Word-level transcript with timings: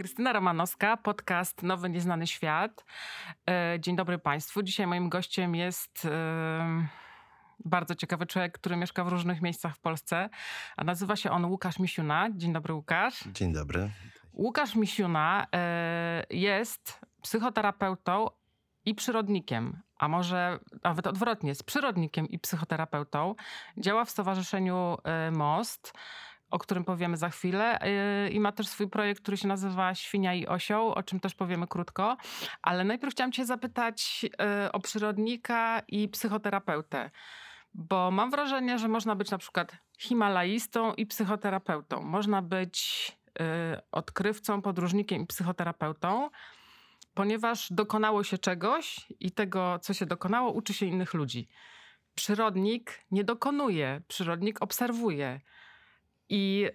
Krystyna 0.00 0.32
Romanowska, 0.32 0.96
podcast 0.96 1.62
Nowy 1.62 1.90
Nieznany 1.90 2.26
Świat. 2.26 2.84
E, 3.50 3.76
dzień 3.80 3.96
dobry 3.96 4.18
Państwu. 4.18 4.62
Dzisiaj 4.62 4.86
moim 4.86 5.08
gościem 5.08 5.54
jest 5.54 6.04
e, 6.04 6.88
bardzo 7.64 7.94
ciekawy 7.94 8.26
człowiek, 8.26 8.52
który 8.58 8.76
mieszka 8.76 9.04
w 9.04 9.08
różnych 9.08 9.42
miejscach 9.42 9.76
w 9.76 9.80
Polsce, 9.80 10.28
a 10.76 10.84
nazywa 10.84 11.16
się 11.16 11.30
on 11.30 11.44
Łukasz 11.44 11.78
Misiuna. 11.78 12.28
Dzień 12.34 12.52
dobry 12.52 12.74
Łukasz. 12.74 13.24
Dzień 13.26 13.52
dobry. 13.52 13.90
Łukasz 14.32 14.74
Misiuna 14.74 15.46
e, 15.54 16.24
jest 16.30 17.00
psychoterapeutą 17.22 18.26
i 18.84 18.94
przyrodnikiem, 18.94 19.82
a 19.96 20.08
może 20.08 20.58
nawet 20.84 21.06
odwrotnie, 21.06 21.48
jest 21.48 21.64
przyrodnikiem 21.64 22.28
i 22.28 22.38
psychoterapeutą. 22.38 23.34
Działa 23.76 24.04
w 24.04 24.10
Stowarzyszeniu 24.10 24.96
Most 25.32 25.92
o 26.50 26.58
którym 26.58 26.84
powiemy 26.84 27.16
za 27.16 27.28
chwilę. 27.28 27.78
Yy, 28.24 28.30
I 28.30 28.40
ma 28.40 28.52
też 28.52 28.68
swój 28.68 28.88
projekt, 28.88 29.22
który 29.22 29.36
się 29.36 29.48
nazywa 29.48 29.94
Świnia 29.94 30.34
i 30.34 30.46
Osioł, 30.46 30.92
o 30.92 31.02
czym 31.02 31.20
też 31.20 31.34
powiemy 31.34 31.66
krótko. 31.66 32.16
Ale 32.62 32.84
najpierw 32.84 33.12
chciałam 33.14 33.32
Cię 33.32 33.44
zapytać 33.44 34.22
yy, 34.22 34.72
o 34.72 34.80
przyrodnika 34.80 35.82
i 35.88 36.08
psychoterapeutę. 36.08 37.10
Bo 37.74 38.10
mam 38.10 38.30
wrażenie, 38.30 38.78
że 38.78 38.88
można 38.88 39.16
być 39.16 39.30
na 39.30 39.38
przykład 39.38 39.76
himalaistą 39.98 40.94
i 40.94 41.06
psychoterapeutą. 41.06 42.02
Można 42.02 42.42
być 42.42 43.08
yy, 43.38 43.44
odkrywcą, 43.92 44.62
podróżnikiem 44.62 45.22
i 45.22 45.26
psychoterapeutą, 45.26 46.30
ponieważ 47.14 47.72
dokonało 47.72 48.24
się 48.24 48.38
czegoś 48.38 49.06
i 49.20 49.30
tego, 49.30 49.78
co 49.78 49.94
się 49.94 50.06
dokonało, 50.06 50.52
uczy 50.52 50.74
się 50.74 50.86
innych 50.86 51.14
ludzi. 51.14 51.48
Przyrodnik 52.14 53.04
nie 53.10 53.24
dokonuje, 53.24 54.02
przyrodnik 54.08 54.62
obserwuje. 54.62 55.40
I 56.30 56.66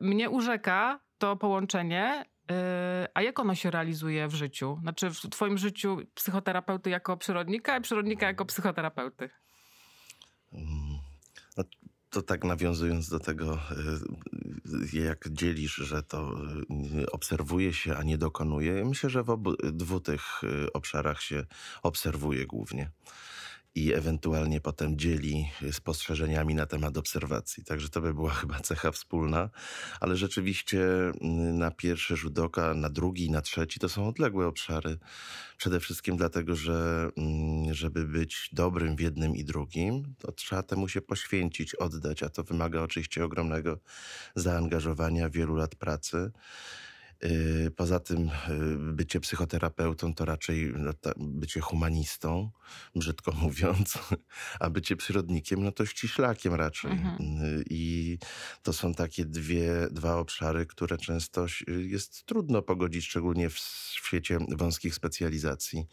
y, 0.00 0.04
mnie 0.04 0.30
urzeka 0.30 1.00
to 1.18 1.36
połączenie, 1.36 2.24
y, 2.50 2.54
a 3.14 3.22
jak 3.22 3.38
ono 3.38 3.54
się 3.54 3.70
realizuje 3.70 4.28
w 4.28 4.34
życiu? 4.34 4.78
Znaczy 4.80 5.10
w 5.10 5.20
twoim 5.20 5.58
życiu 5.58 5.98
psychoterapeuty 6.14 6.90
jako 6.90 7.16
przyrodnika, 7.16 7.74
a 7.74 7.80
przyrodnika 7.80 8.26
jako 8.26 8.44
psychoterapeuty? 8.44 9.30
No, 11.56 11.64
to 12.10 12.22
tak 12.22 12.44
nawiązując 12.44 13.08
do 13.08 13.20
tego, 13.20 13.58
y, 14.94 14.98
jak 14.98 15.28
dzielisz, 15.30 15.74
że 15.74 16.02
to 16.02 16.32
y, 17.00 17.10
obserwuje 17.10 17.72
się, 17.72 17.96
a 17.96 18.02
nie 18.02 18.18
dokonuje. 18.18 18.84
Myślę, 18.84 19.10
że 19.10 19.22
w 19.22 19.30
obu 19.30 19.54
dwóch 19.62 20.02
tych 20.02 20.44
y, 20.44 20.72
obszarach 20.72 21.22
się 21.22 21.44
obserwuje 21.82 22.46
głównie 22.46 22.90
i 23.74 23.92
ewentualnie 23.92 24.60
potem 24.60 24.98
dzieli 24.98 25.50
spostrzeżeniami 25.72 26.54
na 26.54 26.66
temat 26.66 26.96
obserwacji. 26.96 27.64
Także 27.64 27.88
to 27.88 28.00
by 28.00 28.14
była 28.14 28.30
chyba 28.40 28.60
cecha 28.60 28.90
wspólna, 28.90 29.50
ale 30.00 30.16
rzeczywiście 30.16 30.82
mm, 31.20 31.58
na 31.58 31.70
pierwszy 31.70 32.16
rzut 32.16 32.38
oka, 32.38 32.74
na 32.74 32.90
drugi, 32.90 33.30
na 33.30 33.42
trzeci 33.42 33.80
to 33.80 33.88
są 33.88 34.08
odległe 34.08 34.46
obszary. 34.46 34.98
Przede 35.56 35.80
wszystkim 35.80 36.16
dlatego, 36.16 36.56
że 36.56 37.08
mm, 37.16 37.74
żeby 37.74 38.04
być 38.06 38.48
dobrym 38.52 38.96
w 38.96 39.00
jednym 39.00 39.36
i 39.36 39.44
drugim, 39.44 40.14
to 40.18 40.32
trzeba 40.32 40.62
temu 40.62 40.88
się 40.88 41.00
poświęcić, 41.00 41.74
oddać, 41.74 42.22
a 42.22 42.28
to 42.28 42.44
wymaga 42.44 42.82
oczywiście 42.82 43.24
ogromnego 43.24 43.78
zaangażowania, 44.34 45.30
wielu 45.30 45.56
lat 45.56 45.74
pracy. 45.74 46.32
Y, 47.24 47.70
poza 47.76 48.00
tym 48.00 48.28
y, 48.28 48.30
bycie 48.92 49.20
psychoterapeutą 49.20 50.14
to 50.14 50.24
raczej 50.24 50.72
no, 50.76 50.92
bycie 51.16 51.60
humanistą, 51.60 52.50
brzydko 52.96 53.32
mówiąc, 53.32 53.98
a 54.60 54.70
bycie 54.70 54.96
przyrodnikiem 54.96 55.64
no 55.64 55.72
to 55.72 55.86
ściślakiem 55.86 56.54
raczej. 56.54 56.90
Mhm. 56.90 57.44
Y, 57.44 57.64
I 57.70 58.18
to 58.62 58.72
są 58.72 58.94
takie 58.94 59.24
dwie, 59.24 59.88
dwa 59.90 60.16
obszary, 60.16 60.66
które 60.66 60.98
często 60.98 61.46
jest 61.66 62.26
trudno 62.26 62.62
pogodzić, 62.62 63.04
szczególnie 63.06 63.50
w 63.50 63.58
świecie 63.58 64.38
wąskich 64.48 64.94
specjalizacji. 64.94 65.86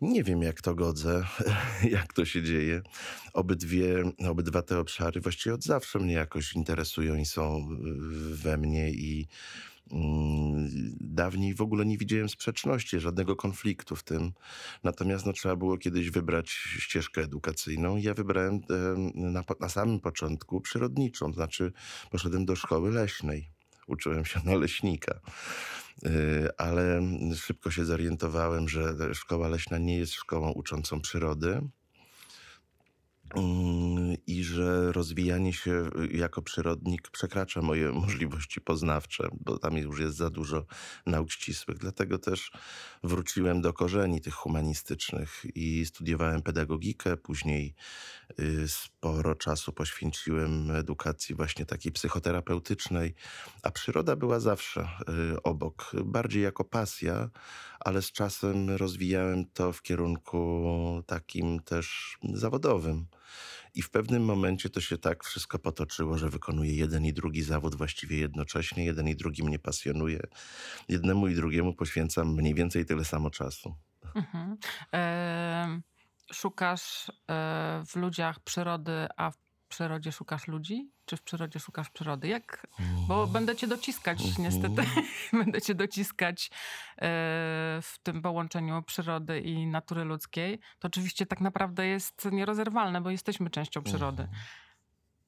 Nie 0.00 0.24
wiem, 0.24 0.42
jak 0.42 0.62
to 0.62 0.74
godzę, 0.74 1.24
jak 1.90 2.12
to 2.12 2.24
się 2.24 2.42
dzieje. 2.42 2.82
Obydwie, 3.32 4.12
obydwa 4.28 4.62
te 4.62 4.78
obszary 4.78 5.20
właściwie 5.20 5.54
od 5.54 5.64
zawsze 5.64 5.98
mnie 5.98 6.14
jakoś 6.14 6.52
interesują 6.52 7.14
i 7.14 7.26
są 7.26 7.68
we 8.32 8.56
mnie 8.56 8.90
i 8.90 9.28
dawniej 11.00 11.54
w 11.54 11.60
ogóle 11.60 11.86
nie 11.86 11.98
widziałem 11.98 12.28
sprzeczności, 12.28 13.00
żadnego 13.00 13.36
konfliktu 13.36 13.96
w 13.96 14.02
tym. 14.02 14.32
Natomiast 14.84 15.26
no, 15.26 15.32
trzeba 15.32 15.56
było 15.56 15.78
kiedyś 15.78 16.10
wybrać 16.10 16.50
ścieżkę 16.78 17.20
edukacyjną. 17.20 17.96
Ja 17.96 18.14
wybrałem 18.14 18.60
na, 19.14 19.44
na 19.60 19.68
samym 19.68 20.00
początku 20.00 20.60
przyrodniczą, 20.60 21.26
to 21.26 21.34
znaczy 21.34 21.72
poszedłem 22.10 22.44
do 22.44 22.56
szkoły 22.56 22.90
leśnej. 22.90 23.50
Uczyłem 23.86 24.24
się 24.24 24.40
na 24.44 24.54
leśnika 24.54 25.20
y, 26.06 26.48
ale 26.58 27.02
szybko 27.36 27.70
się 27.70 27.84
zorientowałem, 27.84 28.68
że 28.68 29.14
szkoła 29.14 29.48
leśna 29.48 29.78
nie 29.78 29.98
jest 29.98 30.12
szkołą 30.12 30.50
uczącą 30.52 31.00
przyrody, 31.00 31.60
Mm, 31.60 31.70
i 34.26 34.44
że 34.44 34.92
rozwijanie 34.92 35.52
się 35.52 35.90
y, 36.12 36.16
jako 36.16 36.42
przyrodnik 36.42 37.10
przekracza 37.10 37.62
moje 37.62 37.92
możliwości 38.02 38.60
poznawcze, 38.60 39.28
bo 39.40 39.58
tam 39.58 39.76
już 39.76 40.00
jest 40.00 40.16
za 40.16 40.30
dużo 40.30 40.66
nauk 41.06 41.30
ścisłych. 41.30 41.78
Dlatego 41.78 42.18
też 42.18 42.52
wróciłem 43.04 43.60
do 43.60 43.72
korzeni 43.72 44.20
tych 44.20 44.34
humanistycznych 44.34 45.42
i 45.54 45.86
studiowałem 45.86 46.42
pedagogikę. 46.42 47.16
Później 47.16 47.74
y, 48.40 48.68
sporo 48.68 49.34
czasu 49.34 49.72
poświęciłem 49.72 50.70
edukacji 50.70 51.34
właśnie 51.34 51.66
takiej 51.66 51.92
psychoterapeutycznej, 51.92 53.14
a 53.62 53.70
przyroda 53.70 54.16
była 54.16 54.40
zawsze 54.40 54.88
y, 55.34 55.42
obok, 55.42 55.92
bardziej 56.04 56.42
jako 56.42 56.64
pasja, 56.64 57.30
ale 57.80 58.02
z 58.02 58.12
czasem 58.12 58.70
rozwijałem 58.70 59.44
to 59.44 59.72
w 59.72 59.82
kierunku 59.82 61.02
takim 61.06 61.60
też 61.60 62.18
zawodowym. 62.32 63.06
I 63.76 63.82
w 63.82 63.90
pewnym 63.90 64.24
momencie 64.24 64.70
to 64.70 64.80
się 64.80 64.98
tak 64.98 65.24
wszystko 65.24 65.58
potoczyło, 65.58 66.18
że 66.18 66.30
wykonuję 66.30 66.76
jeden 66.76 67.04
i 67.04 67.12
drugi 67.12 67.42
zawód 67.42 67.74
właściwie 67.74 68.18
jednocześnie. 68.18 68.84
Jeden 68.84 69.08
i 69.08 69.16
drugi 69.16 69.42
mnie 69.42 69.58
pasjonuje. 69.58 70.20
Jednemu 70.88 71.28
i 71.28 71.34
drugiemu 71.34 71.74
poświęcam 71.74 72.34
mniej 72.34 72.54
więcej 72.54 72.86
tyle 72.86 73.04
samo 73.04 73.30
czasu. 73.30 73.74
Mhm. 74.14 74.56
Szukasz 76.32 77.12
e, 77.30 77.84
w 77.86 77.96
ludziach 77.96 78.40
przyrody, 78.40 79.06
a 79.16 79.30
w 79.30 79.36
przyrodzie 79.68 80.12
szukasz 80.12 80.48
ludzi? 80.48 80.90
Czy 81.06 81.16
w 81.16 81.22
przyrodzie 81.22 81.60
szukasz 81.60 81.90
przyrody? 81.90 82.28
Jak? 82.28 82.66
Bo 83.08 83.20
mm. 83.20 83.32
będę 83.32 83.56
cię 83.56 83.66
dociskać, 83.66 84.18
-hmm. 84.18 84.38
niestety. 84.38 84.82
będę 85.44 85.62
cię 85.62 85.74
dociskać 85.74 86.50
e, 86.50 87.00
w 87.82 87.94
tym 88.02 88.22
połączeniu 88.22 88.82
przyrody 88.82 89.40
i 89.40 89.66
natury 89.66 90.04
ludzkiej. 90.04 90.58
To 90.78 90.88
oczywiście 90.88 91.26
tak 91.26 91.40
naprawdę 91.40 91.86
jest 91.86 92.28
nierozerwalne, 92.32 93.00
bo 93.00 93.10
jesteśmy 93.10 93.50
częścią 93.50 93.82
przyrody. 93.82 94.22
-hmm. 94.22 94.66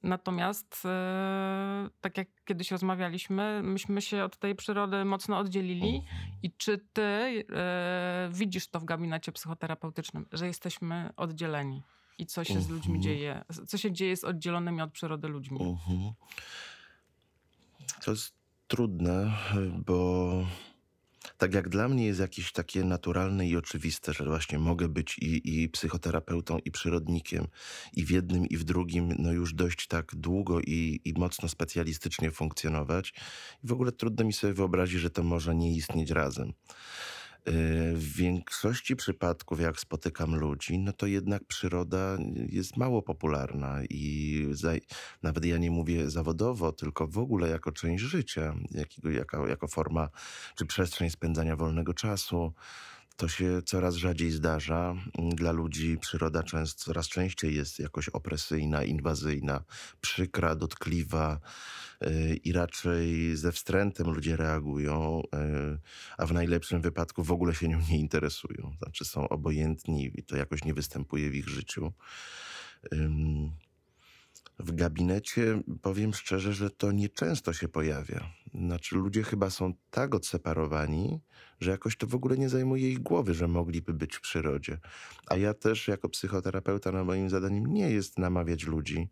Natomiast, 0.03 0.83
e, 0.85 1.89
tak 2.01 2.19
jak 2.19 2.29
kiedyś 2.45 2.71
rozmawialiśmy, 2.71 3.61
myśmy 3.63 4.03
się 4.03 4.25
od 4.25 4.37
tej 4.37 4.55
przyrody 4.55 5.05
mocno 5.05 5.39
oddzielili. 5.39 5.97
Mhm. 5.97 6.33
I 6.43 6.53
czy 6.53 6.79
ty 6.93 7.03
e, 7.03 8.29
widzisz 8.33 8.69
to 8.69 8.81
w 8.81 8.85
gabinecie 8.85 9.33
psychoterapeutycznym, 9.33 10.27
że 10.33 10.47
jesteśmy 10.47 11.11
oddzieleni? 11.17 11.83
I 12.19 12.27
co 12.27 12.45
się 12.45 12.61
z 12.61 12.69
ludźmi 12.69 12.97
mhm. 12.97 13.03
dzieje, 13.03 13.45
co 13.67 13.79
się 13.79 13.93
dzieje 13.93 14.17
z 14.17 14.25
oddzielonymi 14.25 14.81
od 14.81 14.93
przyrody 14.93 15.29
ludźmi. 15.29 15.59
Uh-huh. 15.59 16.13
To 18.05 18.11
jest 18.11 18.35
trudne, 18.69 19.33
bo 19.87 20.29
tak 21.39 21.55
jak 21.55 21.69
dla 21.69 21.89
mnie 21.89 22.07
jest 22.07 22.21
jakieś 22.21 22.53
takie 22.53 22.85
naturalne 22.85 23.49
i 23.49 23.57
oczywiste, 23.57 24.13
że 24.13 24.25
właśnie 24.25 24.59
mogę 24.59 24.89
być 24.89 25.19
i, 25.19 25.63
i 25.63 25.69
psychoterapeutą, 25.69 26.59
i 26.59 26.71
przyrodnikiem, 26.71 27.47
i 27.93 28.05
w 28.05 28.11
jednym, 28.11 28.47
i 28.47 28.57
w 28.57 28.65
drugim, 28.65 29.15
no 29.19 29.33
już 29.33 29.55
dość 29.55 29.87
tak 29.87 30.15
długo 30.15 30.61
i, 30.61 31.01
i 31.05 31.13
mocno 31.17 31.49
specjalistycznie 31.49 32.31
funkcjonować. 32.31 33.15
I 33.65 33.67
w 33.67 33.73
ogóle 33.73 33.93
trudno 33.93 34.25
mi 34.25 34.33
sobie 34.33 34.53
wyobrazić, 34.53 35.01
że 35.01 35.11
to 35.11 35.23
może 35.23 35.55
nie 35.55 35.75
istnieć 35.77 36.11
razem. 36.11 36.53
W 37.95 38.13
większości 38.17 38.97
przypadków, 38.97 39.61
jak 39.61 39.81
spotykam 39.81 40.37
ludzi, 40.37 40.79
no 40.79 40.93
to 40.93 41.07
jednak 41.07 41.45
przyroda 41.45 42.19
jest 42.49 42.77
mało 42.77 43.03
popularna 43.03 43.81
i 43.91 44.47
nawet 45.23 45.45
ja 45.45 45.59
nie 45.59 45.71
mówię 45.71 46.11
zawodowo, 46.11 46.73
tylko 46.73 47.07
w 47.07 47.19
ogóle 47.19 47.49
jako 47.49 47.73
część 47.73 48.05
życia, 48.05 48.55
jakiego, 48.71 49.11
jako, 49.11 49.47
jako 49.47 49.69
forma 49.69 50.09
czy 50.57 50.67
przestrzeń 50.67 51.11
spędzania 51.11 51.57
wolnego 51.57 51.95
czasu. 51.95 52.53
To 53.19 53.29
się 53.29 53.63
coraz 53.63 53.95
rzadziej 53.95 54.31
zdarza. 54.31 54.95
Dla 55.35 55.53
ludzi 55.53 55.99
przyroda 56.01 56.43
często, 56.43 56.85
coraz 56.85 57.09
częściej 57.09 57.55
jest 57.55 57.79
jakoś 57.79 58.09
opresyjna, 58.09 58.85
inwazyjna, 58.85 59.65
przykra, 60.01 60.55
dotkliwa 60.55 61.41
yy, 62.01 62.37
i 62.37 62.53
raczej 62.53 63.37
ze 63.37 63.53
wstrętem 63.53 64.11
ludzie 64.11 64.37
reagują, 64.37 65.23
yy, 65.33 65.79
a 66.19 66.27
w 66.27 66.33
najlepszym 66.33 66.83
wypadku 66.83 67.25
w 67.25 67.33
ogóle 67.33 67.55
się 67.55 67.69
nią 67.69 67.81
nie 67.91 67.99
interesują. 67.99 68.73
Znaczy 68.79 69.05
są 69.05 69.29
obojętni 69.29 70.11
i 70.15 70.23
to 70.23 70.37
jakoś 70.37 70.65
nie 70.65 70.75
występuje 70.75 71.31
w 71.31 71.35
ich 71.35 71.49
życiu. 71.49 71.93
W 74.59 74.75
gabinecie 74.75 75.63
powiem 75.83 76.15
szczerze, 76.15 76.53
że 76.53 76.71
to 76.71 76.93
nieczęsto 76.93 77.53
się 77.53 77.69
pojawia. 77.69 78.31
Znaczy, 78.55 78.97
ludzie 78.97 79.23
chyba 79.23 79.51
są 79.51 79.75
tak 79.91 80.15
odseparowani, 80.15 81.21
że 81.61 81.71
jakoś 81.71 81.97
to 81.97 82.07
w 82.07 82.15
ogóle 82.15 82.39
nie 82.39 82.49
zajmuje 82.49 82.91
ich 82.91 82.99
głowy, 82.99 83.35
że 83.35 83.49
mogliby 83.49 83.95
być 83.95 84.17
w 84.17 84.21
przyrodzie. 84.21 84.79
A 85.27 85.37
ja 85.37 85.55
też, 85.55 85.89
jako 85.89 86.09
psychoterapeuta, 86.09 86.93
no 86.93 87.05
moim 87.05 87.31
zadaniem 87.31 87.67
nie 87.67 87.91
jest 87.91 88.19
namawiać 88.19 88.65
ludzi 88.65 89.09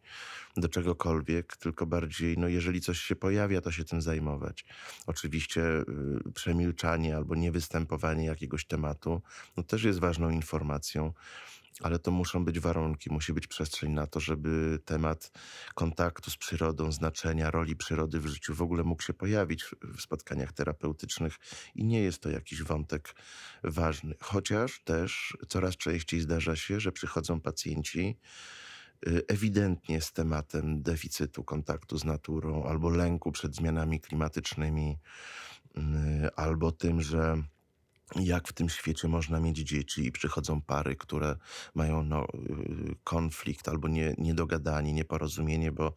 do 0.56 0.68
czegokolwiek, 0.68 1.56
tylko 1.56 1.86
bardziej, 1.86 2.38
no 2.38 2.48
jeżeli 2.48 2.80
coś 2.80 2.98
się 2.98 3.16
pojawia, 3.16 3.60
to 3.60 3.72
się 3.72 3.84
tym 3.84 4.02
zajmować. 4.02 4.64
Oczywiście 5.06 5.62
y, 6.26 6.32
przemilczanie 6.34 7.16
albo 7.16 7.34
niewystępowanie 7.34 8.24
jakiegoś 8.26 8.64
tematu, 8.64 9.22
no 9.56 9.62
też 9.62 9.84
jest 9.84 9.98
ważną 9.98 10.30
informacją 10.30 11.12
ale 11.82 11.98
to 11.98 12.10
muszą 12.10 12.44
być 12.44 12.60
warunki, 12.60 13.12
musi 13.12 13.32
być 13.32 13.46
przestrzeń 13.46 13.92
na 13.92 14.06
to, 14.06 14.20
żeby 14.20 14.78
temat 14.84 15.30
kontaktu 15.74 16.30
z 16.30 16.36
przyrodą, 16.36 16.92
znaczenia 16.92 17.50
roli 17.50 17.76
przyrody 17.76 18.20
w 18.20 18.26
życiu 18.26 18.54
w 18.54 18.62
ogóle 18.62 18.84
mógł 18.84 19.02
się 19.02 19.14
pojawić 19.14 19.64
w, 19.64 20.00
spotkaniach 20.00 20.52
terapeutycznych 20.52 21.36
i 21.74 21.84
nie 21.84 22.00
jest 22.00 22.22
to 22.22 22.30
jakiś 22.30 22.62
wątek 22.62 23.14
ważny. 23.64 24.14
Chociaż 24.20 24.80
też 24.84 25.36
coraz 25.48 25.76
częściej 25.76 26.20
zdarza 26.20 26.56
się, 26.56 26.80
że 26.80 26.92
przychodzą 26.92 27.40
pacjenci 27.40 28.18
y, 29.08 29.22
ewidentnie 29.28 30.00
z 30.00 30.12
tematem 30.12 30.82
deficytu 30.82 31.44
kontaktu 31.44 31.98
z 31.98 32.04
naturą 32.04 32.64
albo 32.64 32.90
lęku 32.90 33.32
przed 33.32 33.54
zmianami 33.56 34.00
klimatycznymi, 34.00 34.98
y, 35.76 35.80
albo 36.36 36.72
tym, 36.72 37.02
że 37.02 37.42
jak 38.14 38.48
w 38.48 38.52
tym 38.52 38.68
świecie 38.68 39.08
można 39.08 39.40
mieć 39.40 39.58
dzieci 39.58 40.06
i 40.06 40.12
przychodzą 40.12 40.60
pary, 40.60 40.96
które 40.96 41.36
mają 41.74 42.02
no, 42.02 42.24
y, 42.24 42.96
konflikt 43.04 43.68
albo 43.68 43.88
nie, 43.88 44.14
niedogadanie, 44.18 44.92
nieporozumienie, 44.92 45.72
bo 45.72 45.94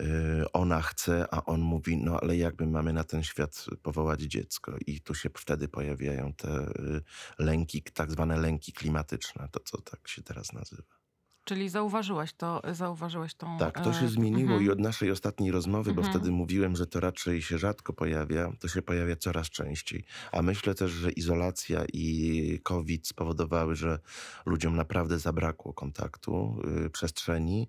y, 0.00 0.52
ona 0.52 0.82
chce, 0.82 1.26
a 1.30 1.44
on 1.44 1.60
mówi, 1.60 1.96
no 1.96 2.20
ale 2.20 2.36
jakby 2.36 2.66
mamy 2.66 2.92
na 2.92 3.04
ten 3.04 3.22
świat 3.22 3.66
powołać 3.82 4.20
dziecko 4.20 4.72
i 4.86 5.00
tu 5.00 5.14
się 5.14 5.30
wtedy 5.34 5.68
pojawiają 5.68 6.32
te 6.32 6.48
y, 6.48 7.02
lęki, 7.38 7.82
tak 7.82 8.10
zwane 8.10 8.36
lęki 8.36 8.72
klimatyczne, 8.72 9.48
to 9.52 9.60
co 9.60 9.80
tak 9.80 10.08
się 10.08 10.22
teraz 10.22 10.52
nazywa. 10.52 11.05
Czyli 11.46 11.68
zauważyłeś 11.68 12.32
to, 12.32 12.62
zauważyłeś 12.72 13.34
tą... 13.34 13.58
Tak, 13.58 13.84
to 13.84 13.92
się 13.92 14.04
e, 14.04 14.08
zmieniło 14.08 14.50
mhm. 14.50 14.64
i 14.64 14.70
od 14.70 14.78
naszej 14.78 15.10
ostatniej 15.10 15.50
rozmowy, 15.50 15.94
bo 15.94 16.02
Mhm. 16.02 16.14
wtedy 16.14 16.32
mówiłem, 16.32 16.76
że 16.76 16.86
to 16.86 17.00
raczej 17.00 17.42
się 17.42 17.58
rzadko 17.58 17.92
pojawia, 17.92 18.52
to 18.60 18.68
się 18.68 18.82
pojawia 18.82 19.16
coraz 19.16 19.50
częściej. 19.50 20.04
A 20.32 20.42
myślę 20.42 20.74
też, 20.74 20.90
że 20.90 21.10
izolacja 21.10 21.84
i 21.92 22.60
COVID 22.62 23.08
spowodowały, 23.08 23.76
że 23.76 23.98
ludziom 24.46 24.76
naprawdę 24.76 25.18
zabrakło 25.18 25.72
kontaktu, 25.72 26.62
y, 26.86 26.90
przestrzeni 26.90 27.68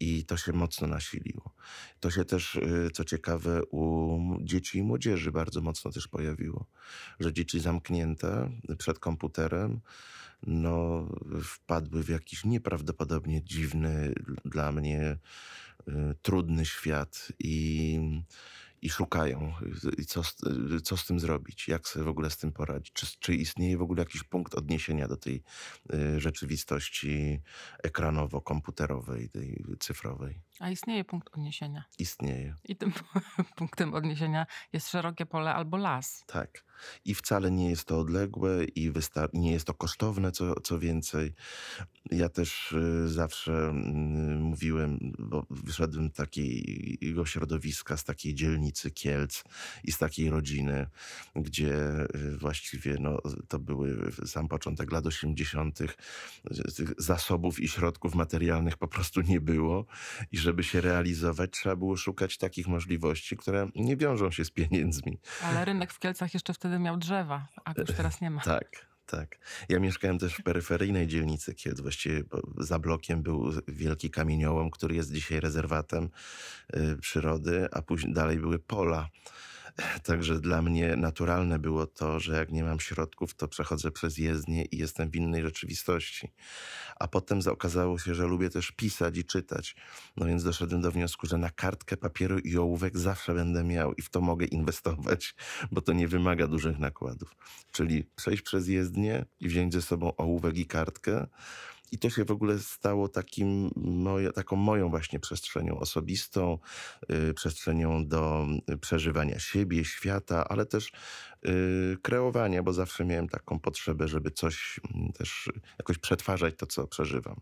i 0.00 0.24
to 0.24 0.36
się 0.36 0.52
mocno 0.52 0.86
nasiliło. 0.86 1.54
To 2.00 2.10
się 2.10 2.24
też, 2.24 2.54
y, 2.54 2.90
co 2.92 3.04
ciekawe, 3.04 3.60
u 3.70 4.18
dzieci 4.40 4.78
i 4.78 4.82
młodzieży 4.82 5.32
bardzo 5.32 5.60
mocno 5.60 5.90
też 5.90 6.08
pojawiło, 6.08 6.66
że 7.20 7.32
dzieci 7.32 7.60
zamknięte 7.60 8.50
przed 8.78 8.98
komputerem, 8.98 9.80
no, 10.46 11.06
wpadły 11.44 12.02
w 12.02 12.08
jakiś 12.08 12.44
nieprawdopodobnie 12.44 13.44
dziwny 13.44 14.12
dla 14.44 14.72
mnie 14.72 15.18
y, 15.88 15.92
trudny 16.22 16.66
świat 16.66 17.28
i, 17.38 17.98
i 18.82 18.90
szukają, 18.90 19.52
y, 20.00 20.04
co, 20.04 20.22
z- 20.24 20.36
y, 20.76 20.80
co 20.80 20.96
z 20.96 21.06
tym 21.06 21.20
zrobić, 21.20 21.68
jak 21.68 21.88
sobie 21.88 22.04
w 22.04 22.08
ogóle 22.08 22.30
z 22.30 22.36
tym 22.36 22.52
poradzić. 22.52 22.92
Czy, 22.92 23.06
czy 23.20 23.34
istnieje 23.34 23.78
w 23.78 23.82
ogóle 23.82 24.02
jakiś 24.02 24.22
punkt 24.22 24.54
odniesienia 24.54 25.08
do 25.08 25.16
tej 25.16 25.42
y, 25.94 26.20
rzeczywistości 26.20 27.40
ekranowo-komputerowej, 27.84 29.28
tej 29.30 29.64
cyfrowej? 29.80 30.40
A 30.60 30.70
istnieje 30.70 31.04
punkt 31.04 31.28
odniesienia. 31.34 31.84
Istnieje. 31.98 32.54
I 32.64 32.76
tym 32.76 32.92
punktem 33.56 33.94
odniesienia 33.94 34.46
jest 34.72 34.88
szerokie 34.88 35.26
pole 35.26 35.54
albo 35.54 35.76
las. 35.76 36.24
Tak. 36.26 36.64
I 37.04 37.14
wcale 37.14 37.50
nie 37.50 37.70
jest 37.70 37.84
to 37.84 37.98
odległe 37.98 38.64
i 38.64 38.92
nie 39.32 39.52
jest 39.52 39.66
to 39.66 39.74
kosztowne, 39.74 40.32
co, 40.32 40.60
co 40.60 40.78
więcej. 40.78 41.32
Ja 42.10 42.28
też 42.28 42.72
y, 42.72 43.08
zawsze 43.08 43.52
mm, 43.52 44.40
mówiłem, 44.40 44.98
bo 45.18 45.46
wyszedłem 45.50 46.10
z 46.10 46.12
takiego 46.12 47.26
środowiska, 47.26 47.96
z 47.96 48.04
takiej 48.04 48.34
dzielnicy 48.34 48.90
Kielc 48.90 49.44
i 49.84 49.92
z 49.92 49.98
takiej 49.98 50.30
rodziny, 50.30 50.86
gdzie 51.36 52.06
y, 52.14 52.36
właściwie 52.38 52.96
no, 53.00 53.18
to 53.48 53.58
były 53.58 54.12
sam 54.26 54.48
początek 54.48 54.92
lat 54.92 55.06
80. 55.06 55.78
Tych 55.78 55.96
zasobów 56.98 57.60
i 57.60 57.68
środków 57.68 58.14
materialnych 58.14 58.76
po 58.76 58.88
prostu 58.88 59.20
nie 59.20 59.40
było. 59.40 59.86
I 60.32 60.38
żeby 60.38 60.64
się 60.64 60.80
realizować, 60.80 61.50
trzeba 61.50 61.76
było 61.76 61.96
szukać 61.96 62.38
takich 62.38 62.68
możliwości, 62.68 63.36
które 63.36 63.68
nie 63.74 63.96
wiążą 63.96 64.30
się 64.30 64.44
z 64.44 64.50
pieniędzmi. 64.50 65.18
Ale 65.42 65.64
rynek 65.64 65.92
w 65.92 65.98
Kielcach 65.98 66.34
jeszcze 66.34 66.54
wtedy 66.54 66.65
miał 66.68 66.96
drzewa, 66.96 67.48
a 67.64 67.72
już 67.78 67.92
teraz 67.96 68.20
nie 68.20 68.30
ma. 68.30 68.40
Tak, 68.40 68.86
tak. 69.06 69.38
Ja 69.68 69.78
mieszkałem 69.78 70.18
też 70.18 70.34
w 70.34 70.42
peryferyjnej 70.42 71.06
dzielnicy 71.06 71.54
Kielc. 71.54 71.80
Właściwie 71.80 72.22
za 72.58 72.78
blokiem 72.78 73.22
był 73.22 73.50
wielki 73.68 74.10
kamieniołom, 74.10 74.70
który 74.70 74.94
jest 74.94 75.12
dzisiaj 75.12 75.40
rezerwatem 75.40 76.08
y, 76.76 76.96
przyrody, 77.00 77.68
a 77.72 77.82
później 77.82 78.12
dalej 78.14 78.38
były 78.38 78.58
pola. 78.58 79.08
Także 80.02 80.40
dla 80.40 80.62
mnie 80.62 80.96
naturalne 80.96 81.58
było 81.58 81.86
to, 81.86 82.20
że 82.20 82.36
jak 82.36 82.52
nie 82.52 82.64
mam 82.64 82.80
środków, 82.80 83.34
to 83.34 83.48
przechodzę 83.48 83.90
przez 83.90 84.18
jezdnię 84.18 84.64
i 84.64 84.78
jestem 84.78 85.10
w 85.10 85.16
innej 85.16 85.42
rzeczywistości. 85.42 86.32
A 86.96 87.08
potem 87.08 87.42
za- 87.42 87.52
okazało 87.52 87.98
się, 87.98 88.14
że 88.14 88.26
lubię 88.26 88.50
też 88.50 88.72
pisać 88.72 89.18
i 89.18 89.24
czytać. 89.24 89.76
No 90.16 90.26
więc 90.26 90.44
doszedłem 90.44 90.80
do 90.80 90.92
wniosku, 90.92 91.26
że 91.26 91.38
na 91.38 91.50
kartkę 91.50 91.96
papieru 91.96 92.38
i 92.38 92.56
ołówek 92.56 92.98
zawsze 92.98 93.34
będę 93.34 93.64
miał 93.64 93.92
i 93.94 94.02
w 94.02 94.10
to 94.10 94.20
mogę 94.20 94.46
inwestować, 94.46 95.34
bo 95.72 95.80
to 95.80 95.92
nie 95.92 96.08
wymaga 96.08 96.46
dużych 96.46 96.78
nakładów. 96.78 97.36
Czyli 97.72 98.04
przejść 98.16 98.42
przez 98.42 98.68
jezdnię 98.68 99.24
i 99.40 99.48
wziąć 99.48 99.72
ze 99.74 99.82
sobą 99.82 100.16
ołówek 100.16 100.58
i 100.58 100.66
kartkę. 100.66 101.26
I 101.92 101.98
to 101.98 102.10
się 102.10 102.24
w 102.24 102.30
ogóle 102.30 102.58
stało 102.58 103.08
takim 103.08 103.70
moje, 103.76 104.32
taką 104.32 104.56
moją 104.56 104.90
właśnie 104.90 105.20
przestrzenią 105.20 105.78
osobistą, 105.78 106.58
y, 107.30 107.34
przestrzenią 107.34 108.08
do 108.08 108.46
y, 108.70 108.78
przeżywania 108.78 109.38
siebie, 109.38 109.84
świata, 109.84 110.48
ale 110.48 110.66
też 110.66 110.92
y, 111.46 111.96
kreowania, 112.02 112.62
bo 112.62 112.72
zawsze 112.72 113.04
miałem 113.04 113.28
taką 113.28 113.58
potrzebę, 113.58 114.08
żeby 114.08 114.30
coś 114.30 114.80
mm, 114.94 115.12
też 115.12 115.50
jakoś 115.78 115.98
przetwarzać 115.98 116.54
to, 116.56 116.66
co 116.66 116.86
przeżywam. 116.86 117.40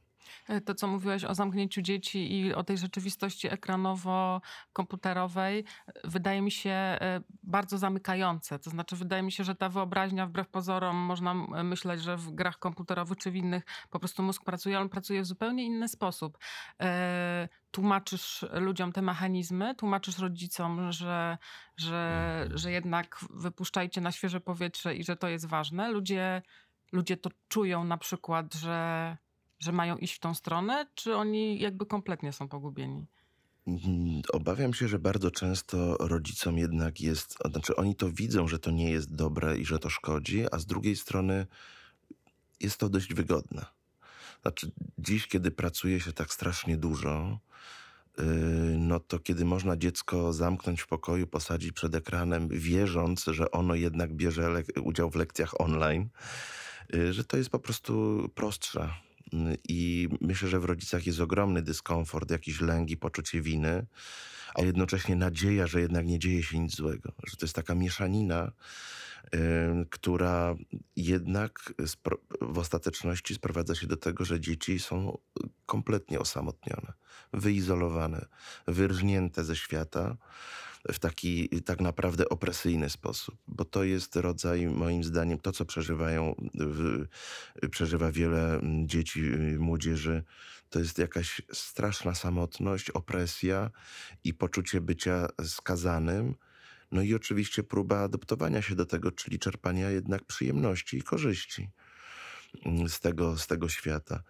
E, 0.49 0.61
To, 0.61 0.75
co 0.75 0.87
mówiłeś 0.87 1.25
o 1.25 1.35
zamknięciu 1.35 1.83
dzieci 1.83 2.41
i 2.41 2.55
o 2.55 2.64
tej 2.64 2.79
rzeczywistości 2.79 3.49
ekranowo-komputerowej, 3.49 5.64
wydaje 6.05 6.43
mi 6.43 6.50
się 6.50 6.71
e, 6.71 7.21
bardzo 7.43 7.79
zamykające. 7.79 8.59
To 8.59 8.71
znaczy, 8.71 8.97
wydaje 8.97 9.23
mi 9.23 9.33
się, 9.33 9.45
że 9.45 9.55
ta 9.55 9.69
wyobraźnia, 9.69 10.26
wbrew 10.26 10.49
pozorom, 10.49 10.97
można 10.97 11.35
myśleć, 11.64 12.03
że 12.03 12.17
w 12.17 12.31
grach 12.31 12.59
komputerowych 12.59 13.19
czy 13.19 13.31
w 13.31 13.37
innych 13.37 13.64
po 13.91 13.99
prostu 13.99 14.23
mózg 14.23 14.45
pracuje, 14.45 14.76
ale 14.76 14.83
on 14.83 14.88
pracuje 14.88 15.23
w 15.23 15.26
zupełnie 15.26 15.64
inny 15.64 15.88
sposób. 15.88 16.38
E, 16.83 17.49
Tłumaczysz 17.75 18.45
ludziom 18.53 18.93
te 18.93 19.03
mechanizmy, 19.03 19.75
tłumaczysz 19.75 20.19
rodzicom, 20.19 20.93
że, 20.93 21.38
że, 21.76 22.49
że 22.55 22.73
jednak 22.73 23.25
wypuszczajcie 23.31 24.00
na 24.00 24.12
świeże 24.12 24.41
powietrze 24.41 24.95
i 24.95 25.05
że 25.05 25.17
to 25.17 25.29
jest 25.29 25.47
ważne. 25.47 25.93
Ludzie, 25.93 26.43
ludzie 26.93 27.17
to 27.17 27.31
czują 27.49 27.85
na 27.85 27.99
przykład, 27.99 28.55
że 28.55 29.17
że 29.64 29.73
mają 29.73 29.97
iść 29.97 30.14
w 30.14 30.21
tą 30.21 30.35
stronę, 30.35 30.87
czy 30.94 31.16
oni 31.16 31.59
jakby 31.59 31.87
kompletnie 31.87 32.33
są 32.33 32.49
pogubieni? 32.49 33.06
Mm, 33.66 34.23
Obawiam 34.33 34.75
się, 34.75 34.88
że 34.88 34.99
bardzo 34.99 35.30
często 35.30 35.97
rodzicom 36.00 36.59
jednak 36.59 37.00
jest, 37.00 37.37
znaczy 37.50 37.76
oni 37.76 37.94
to 37.94 38.11
widzą, 38.11 38.49
że 38.49 38.59
to 38.59 38.71
nie 38.71 38.90
jest 38.90 39.14
dobre 39.14 39.59
i 39.59 39.64
że 39.64 39.78
to 39.78 39.90
szkodzi, 39.90 40.44
a 40.52 40.59
z 40.59 40.66
drugiej 40.66 40.97
strony 40.97 41.47
jest 42.61 42.78
to 42.78 42.88
dość 42.88 43.14
wygodne. 43.14 43.66
Znaczy, 44.42 44.71
dziś, 44.99 45.26
kiedy 45.26 45.50
pracuje 45.50 46.00
się 46.00 46.12
tak 46.12 46.33
strasznie 46.33 46.76
dużo, 46.76 47.38
no 48.78 49.00
to 49.00 49.18
kiedy 49.18 49.44
można 49.44 49.76
dziecko 49.76 50.33
zamknąć 50.33 50.80
w 50.80 50.87
pokoju, 50.87 51.26
posadzić 51.26 51.73
przed 51.73 51.94
ekranem, 51.94 52.49
wierząc, 52.49 53.25
że 53.25 53.50
ono 53.50 53.75
jednak 53.75 54.12
bierze 54.12 54.62
udział 54.83 55.11
w 55.11 55.16
lekcjach 55.16 55.61
online, 55.61 56.09
y, 56.94 57.12
że 57.12 57.25
to 57.25 57.37
jest 57.37 57.50
po 57.50 57.59
prostu 57.59 58.25
prostsze. 58.35 58.88
I 59.69 60.09
myślę, 60.21 60.49
że 60.49 60.61
w 60.61 60.64
rodzicach 60.64 61.07
jest 61.07 61.21
ogromny 61.21 61.62
dyskomfort, 61.62 62.31
jakiś 62.31 62.61
lęk 62.61 62.91
i 62.91 62.97
poczucie 62.97 63.41
winy, 63.41 63.87
a 64.55 64.62
jednocześnie 64.62 65.17
nadzieja, 65.17 65.67
że 65.67 65.81
jednak 65.81 66.07
nie 66.07 66.19
dzieje 66.19 66.43
się 66.43 66.59
nic 66.59 66.76
złego. 66.76 67.12
Że 67.26 67.37
to 67.37 67.47
jest 67.47 67.55
taka 67.55 67.75
mieszanina, 67.75 68.53
która 69.91 70.55
jednak 70.97 71.75
w 72.41 72.59
ostateczności 72.59 73.35
sprowadza 73.35 73.75
się 73.75 73.87
do 73.87 73.97
tego, 73.97 74.25
że 74.25 74.41
dzieci 74.41 74.79
są 74.79 75.19
kompletnie 75.67 76.21
osamotnione, 76.21 76.93
wyizolowane, 77.33 78.26
wyrżnięte 78.67 79.45
ze 79.45 79.57
świata 79.57 80.17
w 80.93 80.99
taki 80.99 81.49
tak 81.49 81.81
naprawdę 81.81 82.29
opresyjny 82.29 82.91
sposób, 82.91 83.37
bo 83.49 83.64
to 83.64 83.85
jest 83.85 84.17
rodzaj, 84.17 84.67
moim 84.67 85.05
zdaniem, 85.05 85.38
to 85.38 85.53
co 85.53 85.64
przeżywają, 85.64 86.35
przeżywa 87.71 88.12
wiele 88.12 88.61
dzieci, 88.87 89.23
młodzieży, 89.59 90.23
to 90.71 90.79
jest 90.79 90.99
jakaś 90.99 91.43
straszna 91.53 92.14
samotność, 92.14 92.91
opresja 92.91 93.71
i 94.25 94.35
poczucie 94.35 94.81
bycia 94.81 95.29
skazanym 95.45 96.35
no 96.95 97.03
i 97.03 97.14
oczywiście 97.14 97.62
próba 97.62 98.00
adaptowania 98.00 98.62
się 98.62 98.75
do 98.75 98.87
tego, 98.87 99.12
czyli 99.12 99.38
czerpania 99.38 99.91
jednak 99.91 100.25
przyjemności 100.25 100.97
i 100.97 101.03
korzyści 101.03 101.71
mm, 102.67 102.88
z 102.88 103.00
tego, 103.00 103.38
z 103.38 103.47
tego 103.47 103.69
świata. 103.69 104.23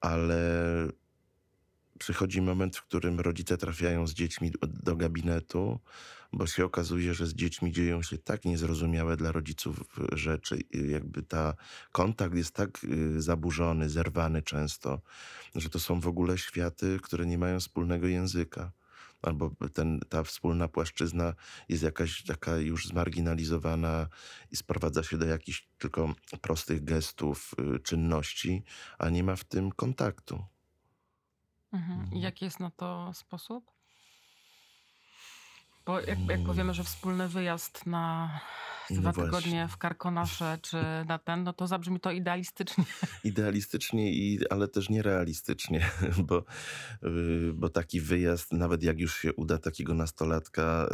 ale 0.00 0.42
przychodzi 1.98 2.42
moment, 2.42 2.76
w 2.76 2.82
którym 2.82 3.20
rodzice 3.20 3.56
trafiają 3.56 4.06
z 4.06 4.14
dziećmi 4.14 4.52
do 4.62 4.96
gabinetu, 4.96 5.80
bo 6.32 6.46
się 6.46 6.64
okazuje, 6.64 7.14
że 7.14 7.26
z 7.26 7.34
dziećmi 7.34 7.72
dzieją 7.72 8.02
się 8.02 8.18
tak 8.18 8.44
niezrozumiałe 8.44 9.16
dla 9.16 9.32
rodziców 9.32 9.80
rzeczy, 10.12 10.58
jakby 10.88 11.22
ta 11.22 11.54
kontakt 11.92 12.34
jest 12.34 12.54
tak 12.54 12.84
y, 12.84 13.22
zaburzony, 13.22 13.88
zerwany 13.88 14.42
często, 14.42 15.00
że 15.54 15.70
to 15.70 15.80
są 15.80 16.00
w 16.00 16.06
ogóle 16.06 16.38
światy, 16.38 16.98
które 17.02 17.26
nie 17.26 17.38
mają 17.38 17.60
wspólnego 17.60 18.06
języka 18.06 18.72
albo 19.22 19.50
ten, 19.72 20.00
ta 20.08 20.22
wspólna 20.22 20.68
płaszczyzna 20.68 21.34
jest 21.68 21.82
jakaś 21.82 22.22
taka 22.22 22.56
już 22.56 22.86
zmarginalizowana 22.86 24.08
i 24.50 24.56
sprowadza 24.56 25.02
się 25.02 25.18
do 25.18 25.26
jakichś 25.26 25.68
tylko 25.78 26.14
prostych 26.40 26.84
gestów, 26.84 27.54
y, 27.76 27.78
czynności, 27.78 28.62
a 28.98 29.08
nie 29.08 29.24
ma 29.24 29.36
w 29.36 29.44
tym 29.44 29.72
kontaktu. 29.72 30.44
Mhm. 31.72 31.98
I 31.98 32.04
mhm. 32.04 32.22
jaki 32.22 32.44
jest 32.44 32.60
na 32.60 32.70
to 32.70 33.12
sposób? 33.14 33.70
Bo 35.86 36.00
jak, 36.00 36.18
jak 36.28 36.44
powiemy, 36.46 36.74
że 36.74 36.84
wspólny 36.84 37.28
wyjazd 37.28 37.86
na 37.86 38.40
no 38.90 39.12
dwa 39.12 39.24
tygodnie 39.24 39.68
w 39.68 39.76
Karkonasze 39.76 40.58
czy 40.62 40.76
na 41.06 41.18
ten, 41.18 41.42
no 41.42 41.52
to 41.52 41.66
zabrzmi 41.66 42.00
to 42.00 42.10
idealistycznie. 42.10 42.84
Idealistycznie, 43.24 44.12
i, 44.12 44.48
ale 44.50 44.68
też 44.68 44.88
nierealistycznie, 44.88 45.90
bo, 46.28 46.44
y, 47.04 47.52
bo 47.54 47.68
taki 47.68 48.00
wyjazd, 48.00 48.52
nawet 48.52 48.82
jak 48.82 49.00
już 49.00 49.18
się 49.18 49.32
uda 49.32 49.58
takiego 49.58 49.94
nastolatka 49.94 50.88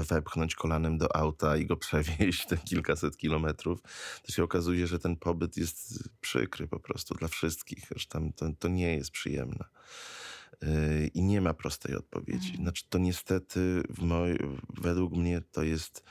y, 0.00 0.04
wepchnąć 0.04 0.54
kolanem 0.54 0.98
do 0.98 1.16
auta 1.16 1.56
i 1.56 1.66
go 1.66 1.76
przewieźć 1.86 2.46
te 2.46 2.56
kilkaset 2.56 3.16
kilometrów, 3.16 3.82
to 4.22 4.32
się 4.32 4.42
okazuje, 4.42 4.86
że 4.86 4.98
ten 4.98 5.16
pobyt 5.16 5.56
jest 5.56 6.08
przykry 6.20 6.68
po 6.68 6.80
prostu 6.80 7.14
dla 7.14 7.28
wszystkich, 7.28 7.88
tam 8.08 8.32
to, 8.32 8.46
to 8.58 8.68
nie 8.68 8.96
jest 8.96 9.10
przyjemne. 9.10 9.64
Y, 10.62 11.10
I 11.14 11.22
nie 11.22 11.40
ma 11.40 11.54
prostej 11.54 11.96
odpowiedzi. 11.96 12.48
Mhm. 12.48 12.64
Znaczy, 12.64 12.84
to 12.88 12.98
niestety, 12.98 13.82
moj, 13.98 14.38
według 14.68 15.12
mnie, 15.12 15.42
to 15.52 15.62
jest 15.62 16.04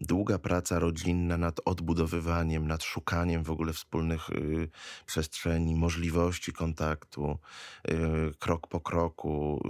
długa 0.00 0.38
praca 0.38 0.78
rodzinna 0.78 1.36
nad 1.36 1.60
odbudowywaniem, 1.64 2.66
nad 2.66 2.82
szukaniem 2.82 3.44
w 3.44 3.50
ogóle 3.50 3.72
wspólnych 3.72 4.30
y, 4.30 4.68
przestrzeni, 5.06 5.74
możliwości 5.74 6.52
kontaktu, 6.52 7.38
y, 7.90 7.94
krok 8.38 8.66
po 8.66 8.80
kroku. 8.80 9.60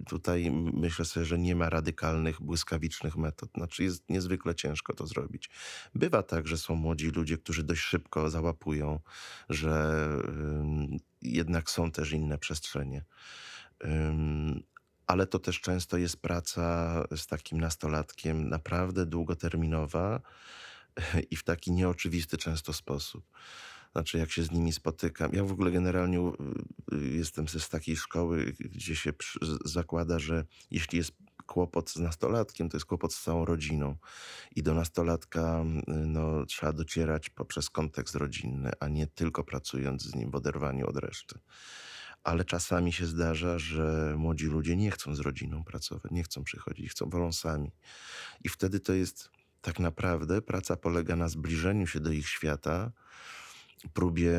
Y, 0.00 0.04
tutaj 0.04 0.50
myślę 0.72 1.04
sobie, 1.04 1.26
że 1.26 1.38
nie 1.38 1.56
ma 1.56 1.70
radykalnych, 1.70 2.42
błyskawicznych 2.42 3.16
metod. 3.16 3.50
Znaczy 3.54 3.84
jest 3.84 4.10
niezwykle 4.10 4.54
ciężko 4.54 4.94
to 4.94 5.06
zrobić. 5.06 5.50
Bywa 5.94 6.22
tak, 6.22 6.46
że 6.46 6.58
są 6.58 6.74
młodzi 6.74 7.10
ludzie, 7.10 7.38
którzy 7.38 7.62
dość 7.62 7.80
szybko 7.80 8.30
załapują, 8.30 9.00
że 9.48 9.96
jednak 11.22 11.70
są 11.70 11.90
też 11.90 12.12
inne 12.12 12.38
przestrzenie 12.38 13.04
ale 15.06 15.26
to 15.26 15.38
też 15.38 15.60
często 15.60 15.96
jest 15.96 16.16
praca 16.16 17.02
z 17.16 17.26
takim 17.26 17.60
nastolatkiem 17.60 18.48
naprawdę 18.48 19.06
długoterminowa 19.06 20.20
i 21.30 21.36
w 21.36 21.44
taki 21.44 21.72
nieoczywisty 21.72 22.36
często 22.36 22.72
sposób. 22.72 23.24
Znaczy, 23.92 24.18
jak 24.18 24.30
się 24.30 24.42
z 24.42 24.50
nimi 24.50 24.72
spotykam. 24.72 25.32
Ja 25.32 25.44
w 25.44 25.52
ogóle 25.52 25.70
generalnie 25.70 26.18
y, 26.18 26.32
jestem 27.08 27.48
z 27.48 27.68
takiej 27.68 27.96
szkoły, 27.96 28.54
gdzie 28.60 28.96
się 28.96 29.12
zakłada, 29.64 30.18
że 30.18 30.44
jeśli 30.70 30.98
jest 30.98 31.12
kłopot 31.46 31.90
z 31.90 31.96
nastolatkiem, 31.96 32.68
to 32.68 32.76
jest 32.76 32.86
kłopot 32.86 33.14
z 33.14 33.22
całą 33.22 33.44
rodziną. 33.44 33.96
I 34.56 34.62
do 34.62 34.74
nastolatka 34.74 35.64
no, 35.86 36.46
trzeba 36.46 36.72
docierać 36.72 37.30
poprzez 37.30 37.70
kontekst 37.70 38.14
rodzinny, 38.14 38.70
a 38.80 38.88
nie 38.88 39.06
tylko 39.06 39.44
pracując 39.44 40.02
z 40.02 40.14
nim 40.14 40.30
w 40.30 40.34
oderwaniu 40.34 40.86
od 40.86 40.96
reszty 40.96 41.38
ale 42.26 42.44
czasami 42.44 42.92
się 42.92 43.06
zdarza, 43.06 43.58
że 43.58 44.14
młodzi 44.18 44.46
ludzie 44.46 44.76
nie 44.76 44.90
chcą 44.90 45.14
z 45.14 45.20
rodziną 45.20 45.64
pracować, 45.64 46.12
nie 46.12 46.22
chcą 46.22 46.44
przychodzić, 46.44 46.90
chcą 46.90 47.10
wolą 47.10 47.32
sami. 47.32 47.72
I 48.44 48.48
wtedy 48.48 48.80
to 48.80 48.92
jest 48.92 49.30
tak 49.60 49.78
naprawdę 49.78 50.42
praca 50.42 50.76
polega 50.76 51.16
na 51.16 51.28
zbliżeniu 51.28 51.86
się 51.86 52.00
do 52.00 52.10
ich 52.10 52.28
świata, 52.28 52.92
próbie 53.92 54.34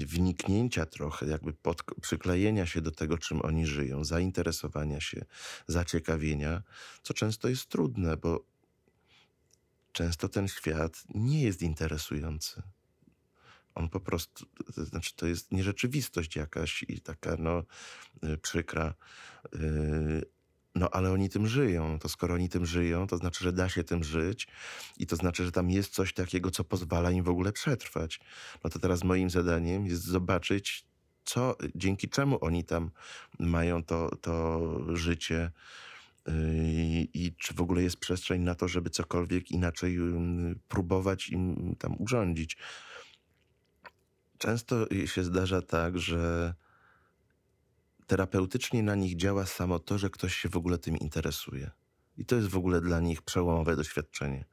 y, 0.00 0.06
wniknięcia 0.06 0.86
trochę, 0.86 1.26
jakby 1.26 1.52
pod, 1.52 1.82
przyklejenia 2.00 2.66
się 2.66 2.80
do 2.80 2.90
tego, 2.90 3.18
czym 3.18 3.42
oni 3.42 3.66
żyją, 3.66 4.04
zainteresowania 4.04 5.00
się, 5.00 5.24
zaciekawienia, 5.66 6.62
co 7.02 7.14
często 7.14 7.48
jest 7.48 7.66
trudne, 7.66 8.16
bo 8.16 8.46
często 9.92 10.28
ten 10.28 10.48
świat 10.48 11.04
nie 11.14 11.42
jest 11.42 11.62
interesujący. 11.62 12.62
On 13.74 13.88
po 13.88 14.00
prostu, 14.00 14.46
to 14.74 14.84
znaczy 14.84 15.16
to 15.16 15.26
jest 15.26 15.52
nierzeczywistość 15.52 16.36
jakaś 16.36 16.84
i 16.88 17.00
taka 17.00 17.36
no 17.38 17.62
y, 18.24 18.38
przykra. 18.38 18.94
Y, 19.54 20.34
no 20.74 20.90
ale 20.90 21.12
oni 21.12 21.28
tym 21.28 21.46
żyją. 21.46 21.98
To 21.98 22.08
skoro 22.08 22.34
oni 22.34 22.48
tym 22.48 22.66
żyją, 22.66 23.06
to 23.06 23.16
znaczy, 23.16 23.44
że 23.44 23.52
da 23.52 23.68
się 23.68 23.84
tym 23.84 24.04
żyć 24.04 24.48
i 24.98 25.06
to 25.06 25.16
znaczy, 25.16 25.44
że 25.44 25.52
tam 25.52 25.70
jest 25.70 25.94
coś 25.94 26.12
takiego, 26.14 26.50
co 26.50 26.64
pozwala 26.64 27.10
im 27.10 27.24
w 27.24 27.28
ogóle 27.28 27.52
przetrwać. 27.52 28.20
No 28.64 28.70
to 28.70 28.78
teraz 28.78 29.04
moim 29.04 29.30
zadaniem 29.30 29.86
jest 29.86 30.02
zobaczyć, 30.02 30.86
co, 31.24 31.56
dzięki 31.74 32.08
czemu 32.08 32.44
oni 32.44 32.64
tam 32.64 32.90
mają 33.38 33.84
to, 33.84 34.16
to 34.16 34.96
życie 34.96 35.50
y, 36.28 36.32
i 37.14 37.34
czy 37.38 37.54
w 37.54 37.60
ogóle 37.60 37.82
jest 37.82 37.96
przestrzeń 37.96 38.42
na 38.42 38.54
to, 38.54 38.68
żeby 38.68 38.90
cokolwiek 38.90 39.50
inaczej 39.50 39.98
próbować 40.68 41.28
im 41.28 41.76
tam 41.78 41.96
urządzić. 41.98 42.56
Często 44.44 44.86
się 45.06 45.24
zdarza 45.24 45.62
tak, 45.62 45.98
że 45.98 46.54
terapeutycznie 48.06 48.82
na 48.82 48.94
nich 48.94 49.16
działa 49.16 49.46
samo 49.46 49.78
to, 49.78 49.98
że 49.98 50.10
ktoś 50.10 50.36
się 50.36 50.48
w 50.48 50.56
ogóle 50.56 50.78
tym 50.78 50.96
interesuje. 50.96 51.70
I 52.16 52.24
to 52.24 52.36
jest 52.36 52.48
w 52.48 52.56
ogóle 52.56 52.80
dla 52.80 53.00
nich 53.00 53.22
przełomowe 53.22 53.76
doświadczenie. 53.76 54.44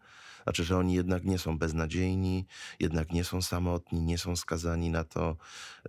Znaczy, 0.43 0.63
że 0.63 0.77
oni 0.77 0.93
jednak 0.93 1.23
nie 1.23 1.39
są 1.39 1.57
beznadziejni, 1.57 2.45
jednak 2.79 3.11
nie 3.11 3.23
są 3.23 3.41
samotni, 3.41 4.01
nie 4.01 4.17
są 4.17 4.35
skazani 4.35 4.89
na 4.89 5.03
to, 5.03 5.37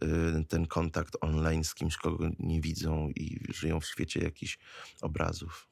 yy, 0.01 0.45
ten 0.49 0.67
kontakt 0.67 1.17
online 1.21 1.65
z 1.65 1.75
kimś, 1.75 1.97
kogo 1.97 2.29
nie 2.39 2.61
widzą 2.61 3.09
i 3.09 3.53
żyją 3.55 3.81
w 3.81 3.87
świecie 3.87 4.21
jakichś 4.21 4.59
obrazów. 5.03 5.69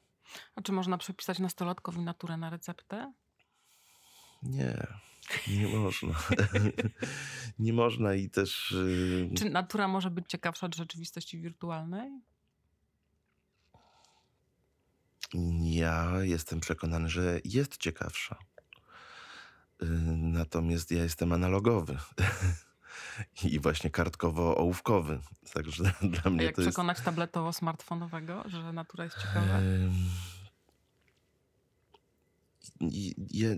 A 0.55 0.61
czy 0.61 0.71
można 0.71 0.97
przepisać 0.97 1.39
nastolatkowi 1.39 1.99
naturę 1.99 2.37
na 2.37 2.49
receptę? 2.49 3.13
Nie. 4.43 4.87
Nie 5.47 5.67
można. 5.67 6.13
nie 7.59 7.73
można 7.73 8.13
i 8.13 8.29
też. 8.29 8.75
Yy... 9.31 9.37
Czy 9.37 9.49
natura 9.49 9.87
może 9.87 10.11
być 10.11 10.25
ciekawsza 10.29 10.65
od 10.65 10.75
rzeczywistości 10.75 11.41
wirtualnej? 11.41 12.21
Ja 15.61 16.11
jestem 16.21 16.59
przekonany, 16.59 17.09
że 17.09 17.39
jest 17.45 17.77
ciekawsza. 17.77 18.37
Yy, 19.81 19.87
natomiast 20.17 20.91
ja 20.91 21.03
jestem 21.03 21.31
analogowy. 21.33 21.97
I 23.51 23.59
właśnie 23.59 23.89
kartkowo-ołówkowy. 23.89 25.19
Także 25.53 25.83
dla 26.01 26.31
mnie 26.31 26.39
A 26.39 26.43
jak 26.43 26.55
to 26.55 26.61
przekonać 26.61 26.97
jest... 26.97 27.05
tabletowo-smartfonowego, 27.05 28.49
że 28.49 28.73
natura 28.73 29.03
jest 29.03 29.17
ciekawa? 29.17 29.59
Je, 33.31 33.57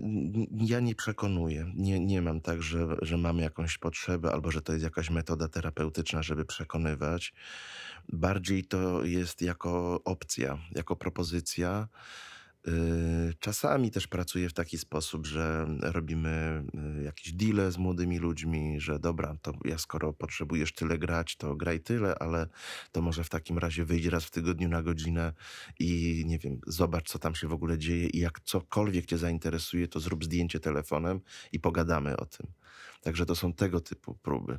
ja 0.50 0.80
nie 0.80 0.94
przekonuję. 0.94 1.72
Nie, 1.74 2.00
nie 2.00 2.22
mam 2.22 2.40
tak, 2.40 2.62
że, 2.62 2.86
że 3.02 3.16
mam 3.16 3.38
jakąś 3.38 3.78
potrzebę 3.78 4.32
albo 4.32 4.50
że 4.50 4.62
to 4.62 4.72
jest 4.72 4.84
jakaś 4.84 5.10
metoda 5.10 5.48
terapeutyczna, 5.48 6.22
żeby 6.22 6.44
przekonywać. 6.44 7.34
Bardziej 8.08 8.64
to 8.64 9.04
jest 9.04 9.42
jako 9.42 10.00
opcja, 10.04 10.58
jako 10.74 10.96
propozycja. 10.96 11.88
Yy, 12.66 13.34
Czasami 13.40 13.90
też 13.90 14.06
pracuję 14.06 14.48
w 14.48 14.52
taki 14.52 14.78
sposób, 14.78 15.26
że 15.26 15.66
robimy 15.80 16.64
yy, 16.96 17.04
jakieś 17.04 17.32
deale 17.32 17.72
z 17.72 17.78
młodymi 17.78 18.18
ludźmi, 18.18 18.80
że 18.80 18.98
dobra, 18.98 19.36
to 19.42 19.52
ja 19.64 19.78
skoro 19.78 20.12
potrzebujesz 20.12 20.72
tyle 20.72 20.98
grać, 20.98 21.36
to 21.36 21.56
graj 21.56 21.80
tyle, 21.80 22.18
ale 22.18 22.46
to 22.92 23.02
może 23.02 23.24
w 23.24 23.28
takim 23.28 23.58
razie 23.58 23.84
wyjdź 23.84 24.06
raz 24.06 24.24
w 24.24 24.30
tygodniu 24.30 24.68
na 24.68 24.82
godzinę 24.82 25.32
i 25.78 26.22
nie 26.26 26.38
wiem, 26.38 26.60
zobacz, 26.66 27.10
co 27.10 27.18
tam 27.18 27.34
się 27.34 27.48
w 27.48 27.52
ogóle 27.52 27.78
dzieje 27.78 28.06
i 28.06 28.18
jak 28.18 28.40
cokolwiek 28.40 29.06
cię 29.06 29.18
zainteresuje, 29.18 29.88
to 29.88 30.00
zrób 30.00 30.24
zdjęcie 30.24 30.60
telefonem 30.60 31.20
i 31.52 31.60
pogadamy 31.60 32.16
o 32.16 32.26
tym. 32.26 32.46
Także 33.02 33.26
to 33.26 33.34
są 33.34 33.52
tego 33.52 33.80
typu 33.80 34.14
próby. 34.14 34.58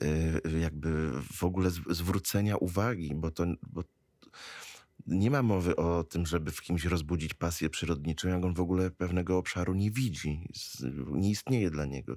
Yy, 0.00 0.60
Jakby 0.60 1.12
w 1.32 1.44
ogóle 1.44 1.70
zwrócenia 1.70 2.56
uwagi, 2.56 3.14
bo 3.14 3.30
to... 3.30 3.46
Bo 3.62 3.84
nie 5.06 5.30
ma 5.30 5.42
mowy 5.42 5.76
o 5.76 6.04
tym, 6.04 6.26
żeby 6.26 6.50
w 6.50 6.60
kimś 6.62 6.84
rozbudzić 6.84 7.34
pasję 7.34 7.70
przyrodniczą, 7.70 8.28
jak 8.28 8.44
on 8.44 8.54
w 8.54 8.60
ogóle 8.60 8.90
pewnego 8.90 9.38
obszaru 9.38 9.74
nie 9.74 9.90
widzi, 9.90 10.48
nie 11.10 11.30
istnieje 11.30 11.70
dla 11.70 11.84
niego. 11.84 12.16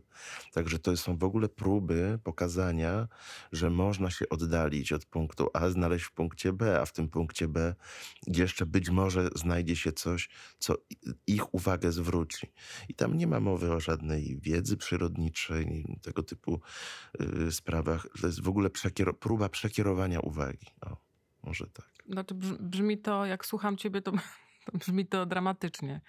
Także 0.53 0.79
to 0.79 0.97
są 0.97 1.17
w 1.17 1.23
ogóle 1.23 1.49
próby 1.49 2.19
pokazania, 2.23 3.07
że 3.51 3.69
można 3.69 4.11
się 4.11 4.29
oddalić 4.29 4.91
od 4.91 5.05
punktu 5.05 5.47
A, 5.53 5.69
znaleźć 5.69 6.05
w 6.05 6.11
punkcie 6.11 6.53
B, 6.53 6.81
a 6.81 6.85
w 6.85 6.93
tym 6.93 7.09
punkcie 7.09 7.47
B 7.47 7.75
jeszcze 8.27 8.65
być 8.65 8.89
może 8.89 9.29
znajdzie 9.35 9.75
się 9.75 9.91
coś, 9.91 10.29
co 10.59 10.75
ich 11.27 11.53
uwagę 11.53 11.91
zwróci. 11.91 12.51
I 12.89 12.93
tam 12.93 13.17
nie 13.17 13.27
ma 13.27 13.39
mowy 13.39 13.71
o 13.73 13.79
żadnej 13.79 14.39
wiedzy 14.41 14.77
przyrodniczej, 14.77 15.85
tego 16.01 16.23
typu 16.23 16.61
y, 17.47 17.51
sprawach. 17.51 18.07
To 18.21 18.27
jest 18.27 18.41
w 18.41 18.49
ogóle 18.49 18.69
przekier- 18.69 19.13
próba 19.13 19.49
przekierowania 19.49 20.19
uwagi. 20.19 20.67
O, 20.81 20.97
może 21.43 21.67
tak. 21.67 21.92
Znaczy 22.09 22.35
brz- 22.35 22.57
brzmi 22.61 22.97
to, 22.97 23.25
jak 23.25 23.45
słucham 23.45 23.77
ciebie, 23.77 24.01
to, 24.01 24.11
to 24.71 24.77
brzmi 24.77 25.05
to 25.05 25.25
dramatycznie. 25.25 26.01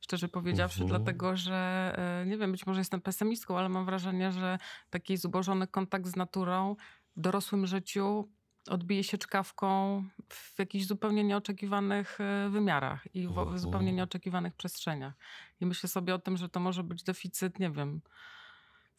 Szczerze 0.00 0.28
powiedziawszy, 0.28 0.82
Mhm. 0.82 1.02
dlatego 1.02 1.36
że 1.36 1.92
e, 2.22 2.26
nie 2.26 2.36
wiem, 2.38 2.52
być 2.52 2.66
może 2.66 2.80
jestem 2.80 3.00
pesymistką, 3.00 3.58
ale 3.58 3.68
mam 3.68 3.84
wrażenie, 3.84 4.32
że 4.32 4.58
taki 4.90 5.16
zubożony 5.16 5.66
kontakt 5.66 6.06
z 6.06 6.16
naturą 6.16 6.76
w 7.16 7.20
dorosłym 7.20 7.66
życiu 7.66 8.28
odbije 8.68 9.04
się 9.04 9.18
czkawką 9.18 10.04
w 10.28 10.58
jakichś 10.58 10.84
zupełnie 10.86 11.24
nieoczekiwanych 11.24 12.18
e, 12.20 12.48
wymiarach 12.50 13.14
i 13.14 13.26
w, 13.26 13.32
w 13.34 13.38
Mhm. 13.38 13.58
zupełnie 13.58 13.92
nieoczekiwanych 13.92 14.54
przestrzeniach. 14.54 15.14
I 15.60 15.66
myślę 15.66 15.88
sobie 15.88 16.14
o 16.14 16.18
tym, 16.18 16.36
że 16.36 16.48
to 16.48 16.60
może 16.60 16.84
być 16.84 17.02
deficyt, 17.02 17.58
nie 17.58 17.70
wiem, 17.70 18.00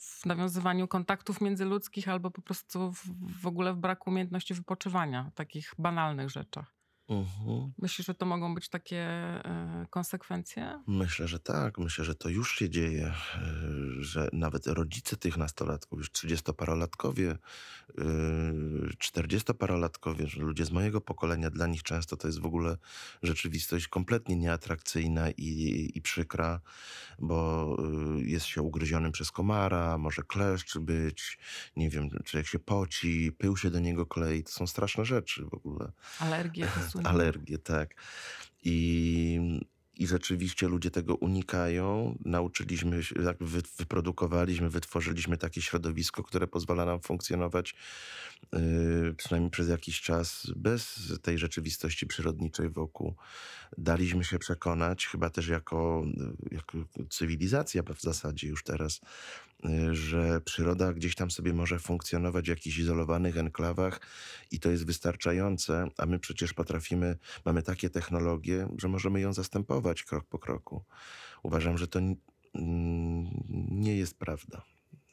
w 0.02 0.26
nawiązywaniu 0.26 0.88
kontaktów 0.88 1.42
międzyludzkich 1.42 2.10
albo 2.10 2.32
po 2.32 2.42
prostu 2.42 2.92
w, 2.92 3.02
w 3.42 3.48
ogóle 3.48 3.74
w 3.74 3.78
braku 3.78 4.10
umiejętności 4.10 4.54
wypoczywania 4.54 5.32
takich 5.36 5.74
banalnych 5.78 6.30
rzeczach. 6.30 6.81
Mhm. 7.12 7.72
Myślisz, 7.78 8.08
że 8.08 8.14
to 8.14 8.26
mogą 8.26 8.56
być 8.56 8.70
takie 8.70 8.98
e, 8.98 9.86
konsekwencje? 9.90 10.84
Myślę, 10.88 11.28
że 11.28 11.40
tak. 11.40 11.78
Myślę, 11.78 12.06
że 12.06 12.16
to 12.16 12.30
już 12.30 12.56
się 12.56 12.70
dzieje, 12.70 13.14
y, 13.98 14.04
że 14.04 14.30
nawet 14.34 14.68
rodzice 14.68 15.18
tych 15.18 15.38
nastolatków, 15.38 16.00
już 16.00 16.12
30-parolatkowie, 16.12 17.36
y, 17.90 18.98
40-parolatkowie, 18.98 20.28
że 20.28 20.42
ludzie 20.42 20.66
z 20.66 20.72
mojego 20.72 21.02
pokolenia, 21.02 21.50
dla 21.50 21.68
nich 21.68 21.84
często 21.84 22.18
to 22.18 22.28
jest 22.28 22.40
w 22.40 22.46
ogóle 22.46 22.78
rzeczywistość 23.24 23.88
kompletnie 23.88 24.36
nieatrakcyjna 24.36 25.32
i, 25.32 25.92
i 25.96 26.02
przykra, 26.02 26.62
bo 27.20 27.78
y, 28.20 28.24
jest 28.24 28.46
się 28.46 28.62
ugryzionym 28.62 29.12
przez 29.12 29.32
komara, 29.32 29.98
może 29.98 30.24
kleszcz 30.24 30.78
być, 30.78 31.40
nie 31.76 31.90
wiem, 31.90 32.10
czy 32.26 32.38
jak 32.38 32.48
się 32.48 32.60
poci, 32.60 33.32
pył 33.32 33.58
się 33.58 33.72
do 33.72 33.80
niego 33.80 34.06
klei. 34.06 34.44
To 34.44 34.52
są 34.52 34.68
straszne 34.68 35.06
rzeczy 35.06 35.46
w 35.46 35.54
ogóle. 35.54 35.92
Alergie, 36.20 36.68
rysunki. 36.78 37.01
Alergie, 37.04 37.58
tak. 37.58 37.96
I, 38.64 39.60
I 39.98 40.08
rzeczywiście 40.08 40.68
ludzie 40.68 40.92
tego 40.92 41.16
unikają. 41.16 42.18
Nauczyliśmy 42.26 43.04
się, 43.04 43.16
tak 43.16 43.38
wy, 43.44 43.62
wyprodukowaliśmy, 43.78 44.70
wytworzyliśmy 44.70 45.38
takie 45.38 45.62
środowisko, 45.62 46.24
które 46.24 46.48
pozwala 46.48 46.86
nam 46.86 47.02
funkcjonować 47.02 47.76
yy, 48.54 49.14
przynajmniej 49.18 49.52
przez 49.52 49.70
jakiś 49.70 50.02
czas 50.02 50.52
bez 50.56 51.00
tej 51.22 51.38
rzeczywistości 51.38 52.08
przyrodniczej 52.08 52.70
wokół. 52.70 53.16
Daliśmy 53.78 54.24
się 54.24 54.40
przekonać, 54.40 55.08
chyba 55.08 55.30
też 55.30 55.48
jako, 55.48 56.06
jako 56.52 56.78
cywilizacja 57.10 57.84
w 57.84 58.02
zasadzie 58.02 58.48
już 58.48 58.64
teraz, 58.64 59.02
że 59.92 60.42
przyroda 60.42 60.94
gdzieś 60.94 61.16
tam 61.16 61.32
sobie 61.32 61.54
może 61.54 61.80
funkcjonować 61.80 62.46
w 62.46 62.50
jakichś 62.50 62.78
izolowanych 62.78 63.38
enklawach 63.38 64.02
i 64.52 64.60
to 64.60 64.72
jest 64.72 64.86
wystarczające, 64.86 65.88
a 65.98 66.06
my 66.06 66.20
przecież 66.20 66.54
potrafimy, 66.54 67.18
mamy 67.46 67.64
takie 67.64 67.90
technologie, 67.90 68.68
że 68.78 68.88
możemy 68.88 69.20
ją 69.20 69.34
zastępować 69.34 70.04
krok 70.04 70.26
po 70.26 70.40
kroku. 70.40 70.84
Uważam, 71.44 71.78
że 71.78 71.88
to 71.88 72.00
nie 73.72 73.98
jest 73.98 74.20
prawda. 74.20 74.62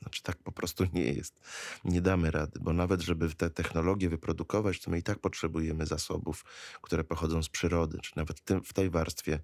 Znaczy 0.02 0.22
tak 0.22 0.36
po 0.36 0.52
prostu 0.52 0.84
nie 0.92 1.12
jest. 1.12 1.40
Nie 1.84 2.00
damy 2.00 2.30
rady, 2.30 2.60
bo 2.60 2.72
nawet 2.72 3.00
żeby 3.00 3.34
te 3.34 3.50
technologie 3.50 4.08
wyprodukować, 4.08 4.80
to 4.80 4.90
my 4.90 4.98
i 4.98 5.02
tak 5.02 5.18
potrzebujemy 5.18 5.86
zasobów, 5.86 6.44
które 6.82 7.04
pochodzą 7.04 7.42
z 7.42 7.48
przyrody, 7.48 7.98
czy 8.02 8.12
nawet 8.16 8.40
w, 8.64 8.72
tej 8.72 8.90
warstwie 8.90 9.40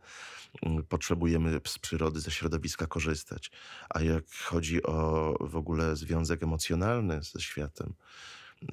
mm, 0.63 0.85
potrzebujemy 0.85 1.61
z 1.67 1.79
przyrody, 1.79 2.21
ze 2.21 2.31
środowiska 2.31 2.87
korzystać. 2.87 3.51
A 3.91 4.03
jak 4.03 4.25
chodzi 4.31 4.83
o 4.83 5.35
w 5.41 5.57
ogóle 5.57 5.97
związek 5.97 6.43
emocjonalny 6.43 7.23
ze 7.23 7.41
światem, 7.41 7.95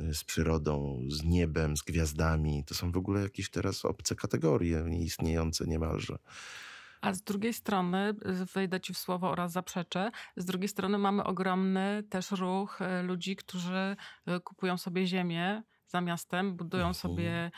y, 0.02 0.14
z 0.16 0.24
przyrodą, 0.24 1.02
z 1.10 1.24
niebem, 1.24 1.78
z 1.78 1.82
gwiazdami, 1.82 2.64
to 2.66 2.76
są 2.76 2.92
w 2.92 2.98
ogóle 2.98 3.22
jakieś 3.22 3.50
teraz 3.50 3.86
obce 3.86 4.16
kategorie, 4.16 4.84
nieistniejące 4.88 5.66
niemalże. 5.66 6.18
A 7.02 7.14
z 7.14 7.22
drugiej 7.22 7.54
strony, 7.54 8.14
y, 8.42 8.46
wejdę 8.46 8.82
ci 8.82 8.94
w 8.94 8.98
słowo 8.98 9.30
oraz 9.30 9.52
zaprzeczę, 9.52 10.12
z 10.38 10.46
drugiej 10.46 10.68
strony 10.68 10.98
mamy 10.98 11.24
ogromny 11.24 12.04
też 12.10 12.32
ruch 12.32 12.80
y, 12.82 13.04
ludzi, 13.04 13.36
którzy 13.36 13.96
y, 14.28 14.40
kupują 14.40 14.78
sobie 14.78 15.08
ziemię 15.08 15.64
za 15.88 16.02
miastem, 16.02 16.56
budują 16.56 16.94
sobie 16.94 17.52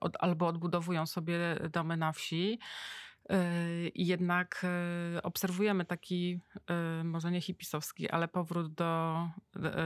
od, 0.00 0.16
albo 0.20 0.46
odbudowują 0.46 1.06
sobie 1.06 1.38
domy 1.72 1.96
na 1.96 2.12
wsi. 2.12 2.58
Y, 3.32 3.88
I 3.88 4.06
jednak 4.06 4.66
y, 5.18 5.22
obserwujemy 5.22 5.84
taki, 5.84 6.40
y, 7.00 7.04
może 7.04 7.30
nie 7.30 7.40
hipisowski, 7.40 8.10
ale 8.10 8.28
powrót 8.28 8.74
do, 8.74 9.28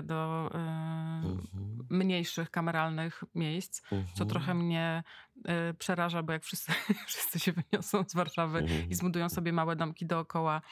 do, 0.02 0.50
Mhm. 0.54 1.86
mniejszych 1.90 2.50
kameralnych 2.50 3.24
miejsc, 3.34 3.80
co 3.88 3.96
Mhm. 3.96 4.28
trochę 4.28 4.54
mnie 4.54 5.02
przeraża, 5.78 6.22
bo 6.22 6.32
jak 6.32 6.44
wszyscy, 6.44 6.72
wszyscy 7.08 7.38
się 7.40 7.52
wyniosą 7.52 8.04
z 8.08 8.14
Warszawy 8.14 8.58
Mhm. 8.58 8.90
i 8.90 8.94
zbudują 8.94 9.28
sobie 9.28 9.52
małe 9.52 9.76
domki 9.76 10.06
dookoła, 10.06 10.62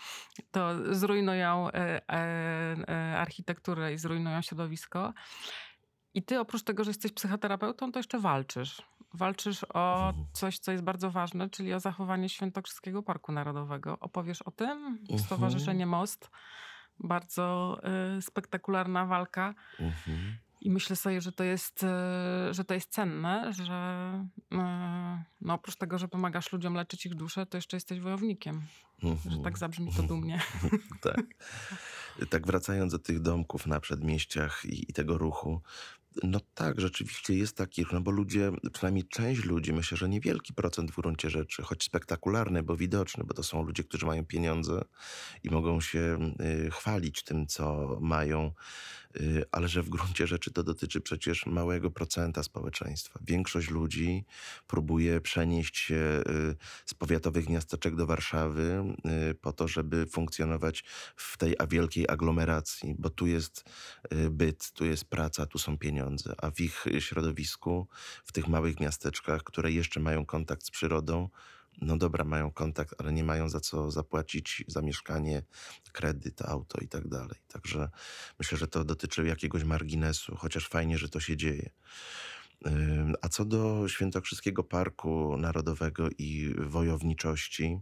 to 0.51 0.95
zrujnują 0.95 1.69
architekturę 3.17 3.93
i 3.93 3.99
zrujnują 3.99 4.43
środowisko. 4.43 5.13
I 6.15 6.23
ty 6.23 6.41
oprócz 6.41 6.63
tego, 6.63 6.85
że 6.85 6.91
jesteś 6.91 7.13
psychoterapeutą, 7.13 7.93
to 7.93 7.99
jeszcze 7.99 8.19
walczysz. 8.19 8.83
Walczysz 9.15 9.65
o 9.75 10.07
Mhm. 10.09 10.27
coś, 10.33 10.59
co 10.59 10.73
jest 10.73 10.85
bardzo 10.85 11.11
ważne, 11.11 11.51
czyli 11.51 11.75
o 11.75 11.81
zachowanie 11.81 12.29
Świętokrzyskiego 12.29 13.03
Parku 13.03 13.33
Narodowego. 13.33 13.99
Opowiesz 14.01 14.43
o 14.43 14.51
tym? 14.51 14.71
Mhm. 15.01 15.19
Stowarzyszenie 15.19 15.87
Most. 15.87 16.31
Bardzo 17.01 17.77
y, 18.19 18.23
spektakularna 18.23 19.07
walka. 19.07 19.55
Mhm. 19.81 20.37
I 20.61 20.71
myślę 20.71 20.97
sobie, 20.97 21.21
że 21.21 21.33
to 21.33 21.45
jest, 21.45 21.85
e, 21.85 22.55
że 22.55 22.65
to 22.65 22.75
jest 22.75 22.91
cenne, 22.91 23.53
że 23.53 23.75
e, 24.53 25.25
no 25.41 25.55
oprócz 25.55 25.77
tego, 25.77 25.99
że 25.99 26.09
pomagasz 26.09 26.53
ludziom 26.53 26.75
leczyć 26.75 27.07
ich 27.07 27.15
duszę, 27.15 27.47
to 27.47 27.57
jeszcze 27.57 27.77
jesteś 27.77 28.01
wojownikiem. 28.01 28.63
Że 29.29 29.39
tak 29.39 29.59
zabrzmi 29.59 29.93
to 29.93 30.03
dumnie. 30.03 30.41
Tak. 31.01 31.21
Tak 32.31 32.47
wracając 32.47 32.93
do 32.93 32.99
tych 32.99 33.21
domków 33.21 33.67
na 33.67 33.81
przedmieściach 33.81 34.65
i, 34.65 34.91
i 34.91 34.93
tego 34.93 35.19
ruchu. 35.19 35.61
No 36.23 36.41
tak, 36.55 36.81
rzeczywiście 36.81 37.35
jest 37.35 37.57
taki 37.57 37.83
ruch, 37.83 37.93
no 37.93 38.01
bo 38.01 38.11
ludzie, 38.11 38.53
przynajmniej 38.73 39.05
część 39.05 39.45
ludzi, 39.45 39.73
myślę, 39.73 39.97
że 39.97 40.09
niewielki 40.09 40.55
procent 40.55 40.91
w 40.91 40.97
gruncie 40.97 41.31
rzeczy, 41.31 41.63
choć 41.63 41.85
spektakularny, 41.85 42.63
bo 42.63 42.77
widoczny, 42.77 43.25
bo 43.25 43.35
to 43.35 43.43
są 43.43 43.63
ludzie, 43.63 43.85
którzy 43.85 44.07
mają 44.07 44.27
pieniądze 44.27 44.85
i 45.43 45.51
mogą 45.51 45.81
się 45.81 46.19
y, 46.67 46.71
chwalić 46.71 47.25
tym, 47.25 47.47
co 47.47 47.99
mają, 48.01 48.53
ale 49.53 49.69
że 49.69 49.83
w 49.83 49.89
gruncie 49.89 50.27
rzeczy 50.27 50.51
to 50.51 50.63
dotyczy 50.63 51.01
przecież 51.01 51.47
małego 51.47 51.91
procenta 51.91 52.43
społeczeństwa. 52.43 53.21
Większość 53.27 53.71
ludzi 53.71 54.25
próbuje 54.67 55.21
przenieść 55.21 55.77
się 55.77 55.95
y, 55.95 56.57
z 56.87 56.95
powiatowych 56.95 57.49
miasteczek 57.49 57.97
do 57.97 58.07
Warszawy 58.07 58.85
y, 59.31 59.35
po 59.35 59.53
to, 59.53 59.69
żeby 59.69 60.07
funkcjonować 60.07 60.85
w 61.17 61.37
tej 61.37 61.55
wielkiej 61.69 62.09
aglomeracji, 62.09 62.95
bo 62.99 63.11
tu 63.11 63.27
jest 63.27 63.65
y, 64.13 64.31
byt, 64.31 64.73
tu 64.73 64.85
jest 64.85 65.05
praca, 65.05 65.47
tu 65.47 65.59
są 65.59 65.79
pieniądze, 65.79 66.35
a 66.39 66.51
w 66.51 66.61
ich 66.61 66.85
środowisku, 66.99 67.89
w 68.25 68.33
tych 68.33 68.49
małych 68.49 68.81
miasteczkach, 68.81 69.43
które 69.43 69.73
jeszcze 69.73 70.01
mają 70.01 70.27
kontakt 70.27 70.67
z 70.67 70.71
przyrodą, 70.71 71.29
no 71.81 71.97
dobra, 71.97 72.25
mają 72.25 72.51
kontakt, 72.51 72.95
ale 72.99 73.13
nie 73.13 73.25
mają 73.25 73.49
za 73.49 73.61
co 73.61 73.91
zapłacić 73.91 74.65
za 74.69 74.83
mieszkanie, 74.83 75.43
kredyt, 75.93 76.43
auto 76.43 76.79
i 76.81 76.89
tak 76.89 77.09
dalej. 77.09 77.39
Także 77.49 77.89
myślę, 78.39 78.59
że 78.59 78.69
to 78.69 78.85
dotyczy 78.85 79.27
jakiegoś 79.27 79.65
marginesu, 79.65 80.37
chociaż 80.37 80.69
fajnie, 80.69 80.99
że 80.99 81.09
to 81.09 81.21
się 81.21 81.37
dzieje. 81.37 81.71
A 83.23 83.29
co 83.29 83.45
do 83.45 83.89
Świętokrzyskiego 83.89 84.65
Parku 84.65 85.37
Narodowego 85.37 86.09
i 86.19 86.55
wojowniczości, 86.59 87.79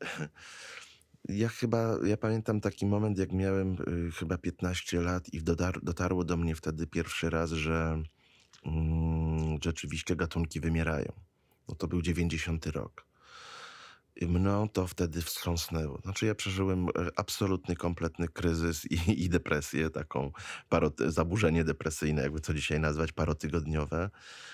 ja 1.28 1.48
chyba, 1.48 1.98
ja 2.04 2.16
pamiętam 2.16 2.60
taki 2.60 2.86
moment, 2.86 3.18
jak 3.18 3.32
miałem 3.32 3.76
y, 4.08 4.10
chyba 4.12 4.38
15 4.38 5.00
lat 5.00 5.28
i 5.28 5.42
dotar, 5.42 5.80
dotarło 5.82 6.24
do 6.24 6.36
mnie 6.36 6.54
wtedy 6.54 6.86
pierwszy 6.86 7.30
raz, 7.30 7.50
że 7.50 8.02
mm, 8.64 9.58
rzeczywiście 9.64 10.16
gatunki 10.16 10.60
wymierają. 10.60 11.12
No 11.68 11.74
to 11.74 11.88
był 11.88 12.02
90 12.02 12.66
rok. 12.66 13.06
Mną 14.22 14.68
to 14.68 14.86
wtedy 14.86 15.22
wstrząsnęło. 15.22 16.00
Znaczy 16.00 16.26
ja 16.26 16.34
przeżyłem 16.34 16.88
e, 16.88 16.92
absolutny, 17.16 17.76
kompletny 17.76 18.28
kryzys 18.28 18.84
i, 18.84 18.98
i 19.24 19.28
depresję, 19.28 19.90
taką 19.90 20.32
parot- 20.70 21.10
zaburzenie 21.10 21.64
depresyjne, 21.64 22.22
jakby 22.22 22.40
to 22.40 22.54
dzisiaj 22.54 22.80
nazwać, 22.80 23.12
parotygodniowe, 23.12 24.10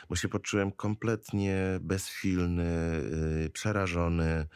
bo 0.08 0.16
się 0.16 0.28
poczułem 0.28 0.72
kompletnie 0.72 1.78
bezsilny, 1.80 3.02
yy, 3.40 3.50
przerażony 3.50 4.46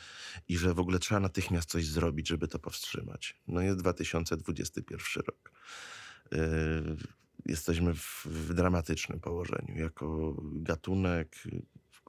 i 0.48 0.58
że 0.58 0.74
w 0.74 0.80
ogóle 0.80 0.98
trzeba 0.98 1.20
natychmiast 1.20 1.70
coś 1.70 1.86
zrobić, 1.86 2.28
żeby 2.28 2.48
to 2.48 2.58
powstrzymać. 2.58 3.40
No 3.48 3.60
jest 3.60 3.78
2021 3.78 5.22
rok. 5.26 5.52
Yy, 6.32 6.96
jesteśmy 7.46 7.94
w, 7.94 8.26
w 8.26 8.54
dramatycznym 8.54 9.20
położeniu. 9.20 9.76
Jako 9.76 10.36
gatunek, 10.42 11.36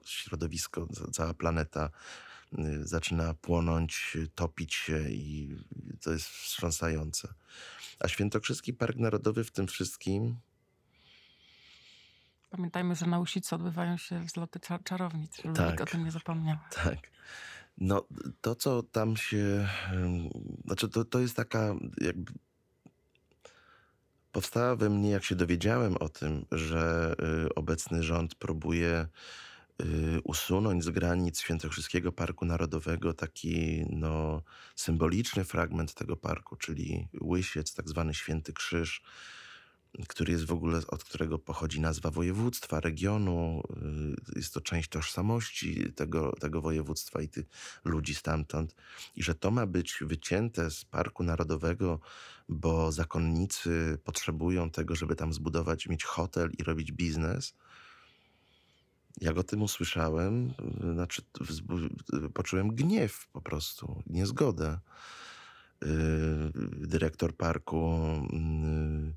środowisko, 0.06 0.88
ca- 0.94 1.12
cała 1.12 1.34
planeta 1.34 1.90
zaczyna 2.82 3.34
płonąć, 3.34 4.18
topić 4.36 4.74
się 4.74 5.10
i 5.10 5.56
to 6.02 6.12
jest 6.12 6.26
wstrząsające. 6.28 7.34
A 8.00 8.08
Świętokrzyski 8.08 8.74
Park 8.74 8.98
Narodowy 8.98 9.44
w 9.44 9.52
tym 9.52 9.68
wszystkim, 9.68 10.38
Pamiętajmy, 12.50 12.96
że 12.96 13.06
na 13.06 13.20
Łosicy 13.20 13.56
odbywają 13.56 13.98
się 13.98 14.24
wzloty 14.24 14.60
czar- 14.60 14.84
czarownic, 14.84 15.38
żeby 15.42 15.54
Tak. 15.56 15.70
nikt 15.70 15.82
o 15.82 15.86
tym 15.86 16.06
nie 16.06 16.12
zapomniał. 16.12 16.58
tak. 16.84 16.98
No, 17.78 18.08
to 18.42 18.56
co 18.56 18.84
tam 18.84 19.18
się. 19.18 19.68
Znaczy, 20.66 20.90
to, 20.90 21.06
to 21.06 21.20
jest 21.20 21.36
taka 21.36 21.76
jakby. 22.02 22.32
Powstała 24.32 24.76
we 24.76 24.90
mnie, 24.90 25.10
jak 25.10 25.24
się 25.24 25.36
dowiedziałem 25.36 25.98
o 25.98 26.10
tym, 26.10 26.46
że 26.52 27.16
y, 27.46 27.56
obecny 27.56 28.04
rząd 28.04 28.36
próbuje 28.36 29.02
y, 29.02 29.08
usunąć 30.24 30.84
z 30.84 30.90
granic 30.90 31.40
Świętokrzyskiego 31.40 32.12
Parku 32.12 32.46
Narodowego 32.46 33.14
taki 33.14 33.86
no, 33.90 34.42
symboliczny 34.76 35.44
fragment 35.44 35.94
tego 35.94 36.18
parku, 36.18 36.56
czyli 36.56 37.08
Łysiec, 37.22 37.74
tak 37.74 37.90
zwany 37.90 38.14
Święty 38.14 38.54
Krzyż, 38.54 39.02
który 40.08 40.34
jest 40.34 40.46
w 40.46 40.52
ogóle, 40.52 40.82
od 40.88 41.04
którego 41.04 41.40
pochodzi 41.40 41.82
nazwa 41.82 42.12
województwa, 42.12 42.80
regionu. 42.80 43.64
y, 44.36 44.40
Jest 44.40 44.54
to 44.54 44.62
część 44.62 44.90
tożsamości 44.90 45.94
tego, 45.94 46.34
tego 46.40 46.62
województwa 46.62 47.22
i 47.22 47.30
tych 47.30 47.46
ludzi 47.86 48.16
stamtąd. 48.16 48.76
I 49.16 49.24
że 49.24 49.36
to 49.36 49.52
ma 49.52 49.66
być 49.66 50.00
wycięte 50.02 50.72
z 50.72 50.86
Parku 50.86 51.24
Narodowego, 51.24 52.00
bo 52.50 52.92
zakonnicy 52.92 53.98
potrzebują 54.04 54.70
tego, 54.70 54.96
żeby 54.96 55.16
tam 55.16 55.34
zbudować, 55.34 55.88
mieć 55.88 56.04
hotel 56.04 56.50
i 56.58 56.64
robić 56.64 56.92
biznes. 56.92 57.54
Jak 59.22 59.38
o 59.38 59.44
tym 59.44 59.62
usłyszałem, 59.62 60.54
y, 60.90 60.94
znaczy 60.94 61.22
y, 62.26 62.30
poczułem 62.30 62.76
gniew 62.76 63.28
po 63.34 63.42
prostu, 63.42 64.04
niezgodę. 64.08 64.80
Yy, 65.82 66.52
Dyrektor 66.88 67.38
parku 67.38 68.00
yy, 68.32 69.14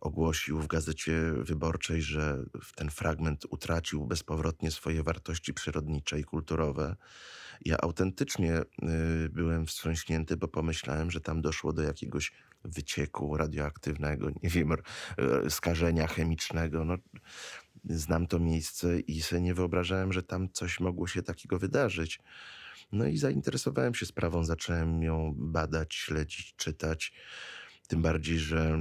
ogłosił 0.00 0.60
w 0.60 0.66
gazecie 0.66 1.32
wyborczej, 1.32 2.02
że 2.02 2.44
ten 2.74 2.90
fragment 2.90 3.46
utracił 3.50 4.06
bezpowrotnie 4.06 4.70
swoje 4.70 5.02
wartości 5.02 5.54
przyrodnicze 5.54 6.20
i 6.20 6.24
kulturowe. 6.24 6.96
Ja 7.64 7.76
autentycznie 7.82 8.62
byłem 9.30 9.66
wstrząśnięty, 9.66 10.36
bo 10.36 10.48
pomyślałem, 10.48 11.10
że 11.10 11.20
tam 11.20 11.42
doszło 11.42 11.72
do 11.72 11.82
jakiegoś 11.82 12.32
wycieku 12.66 13.36
radioaktywnego, 13.36 14.30
nie 14.42 14.50
wiem, 14.50 14.76
yy, 15.18 15.50
skażenia 15.50 16.06
chemicznego. 16.06 16.84
No, 16.84 16.96
znam 17.84 18.26
to 18.26 18.38
miejsce 18.38 19.00
i 19.00 19.22
sobie 19.22 19.42
nie 19.42 19.54
wyobrażałem, 19.54 20.12
że 20.12 20.22
tam 20.22 20.48
coś 20.52 20.80
mogło 20.80 21.06
się 21.06 21.22
takiego 21.22 21.58
wydarzyć. 21.58 22.20
No 22.92 23.06
i 23.06 23.16
zainteresowałem 23.16 23.94
się 23.94 24.06
sprawą, 24.06 24.44
zacząłem 24.44 25.02
ją 25.02 25.34
badać, 25.36 25.94
śledzić, 25.94 26.54
czytać. 26.56 27.12
Tym 27.88 28.02
bardziej, 28.02 28.38
że 28.38 28.78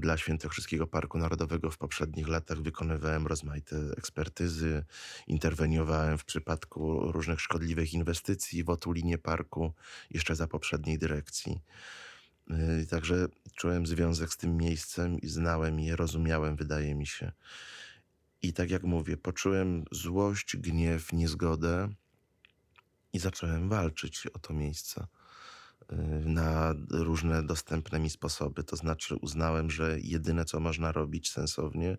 dla 0.00 0.16
Świętokrzyskiego 0.16 0.86
Parku 0.86 1.18
Narodowego 1.18 1.70
w 1.70 1.78
poprzednich 1.78 2.28
latach 2.28 2.62
wykonywałem 2.62 3.26
rozmaite 3.26 3.76
ekspertyzy, 3.96 4.84
interweniowałem 5.26 6.18
w 6.18 6.24
przypadku 6.24 7.12
różnych 7.12 7.40
szkodliwych 7.40 7.94
inwestycji 7.94 8.64
w 8.64 8.70
otulinie 8.70 9.18
parku, 9.18 9.72
jeszcze 10.10 10.34
za 10.34 10.46
poprzedniej 10.46 10.98
dyrekcji. 10.98 11.60
Yy, 12.48 12.86
Także 12.86 13.26
czułem 13.56 13.86
związek 13.86 14.32
z 14.32 14.36
tym 14.36 14.56
miejscem 14.56 15.18
i 15.18 15.28
znałem 15.28 15.80
je, 15.80 15.96
rozumiałem, 15.96 16.56
wydaje 16.56 16.94
mi 16.94 17.06
się. 17.06 17.32
I 18.42 18.52
tak 18.52 18.70
jak 18.70 18.82
mówię, 18.82 19.16
poczułem 19.16 19.84
złość, 19.90 20.56
gniew, 20.56 21.12
niezgodę 21.12 21.88
i 23.12 23.18
zacząłem 23.18 23.68
walczyć 23.68 24.26
o 24.26 24.38
to 24.38 24.54
miejsce 24.54 25.06
y, 25.92 25.96
na 26.26 26.74
różne 26.90 27.42
dostępne 27.42 27.98
mi 27.98 28.10
sposoby. 28.10 28.64
To 28.64 28.76
znaczy 28.76 29.16
uznałem, 29.16 29.70
że 29.70 30.00
jedyne 30.00 30.44
co 30.44 30.60
można 30.60 30.92
robić 30.92 31.30
sensownie, 31.30 31.98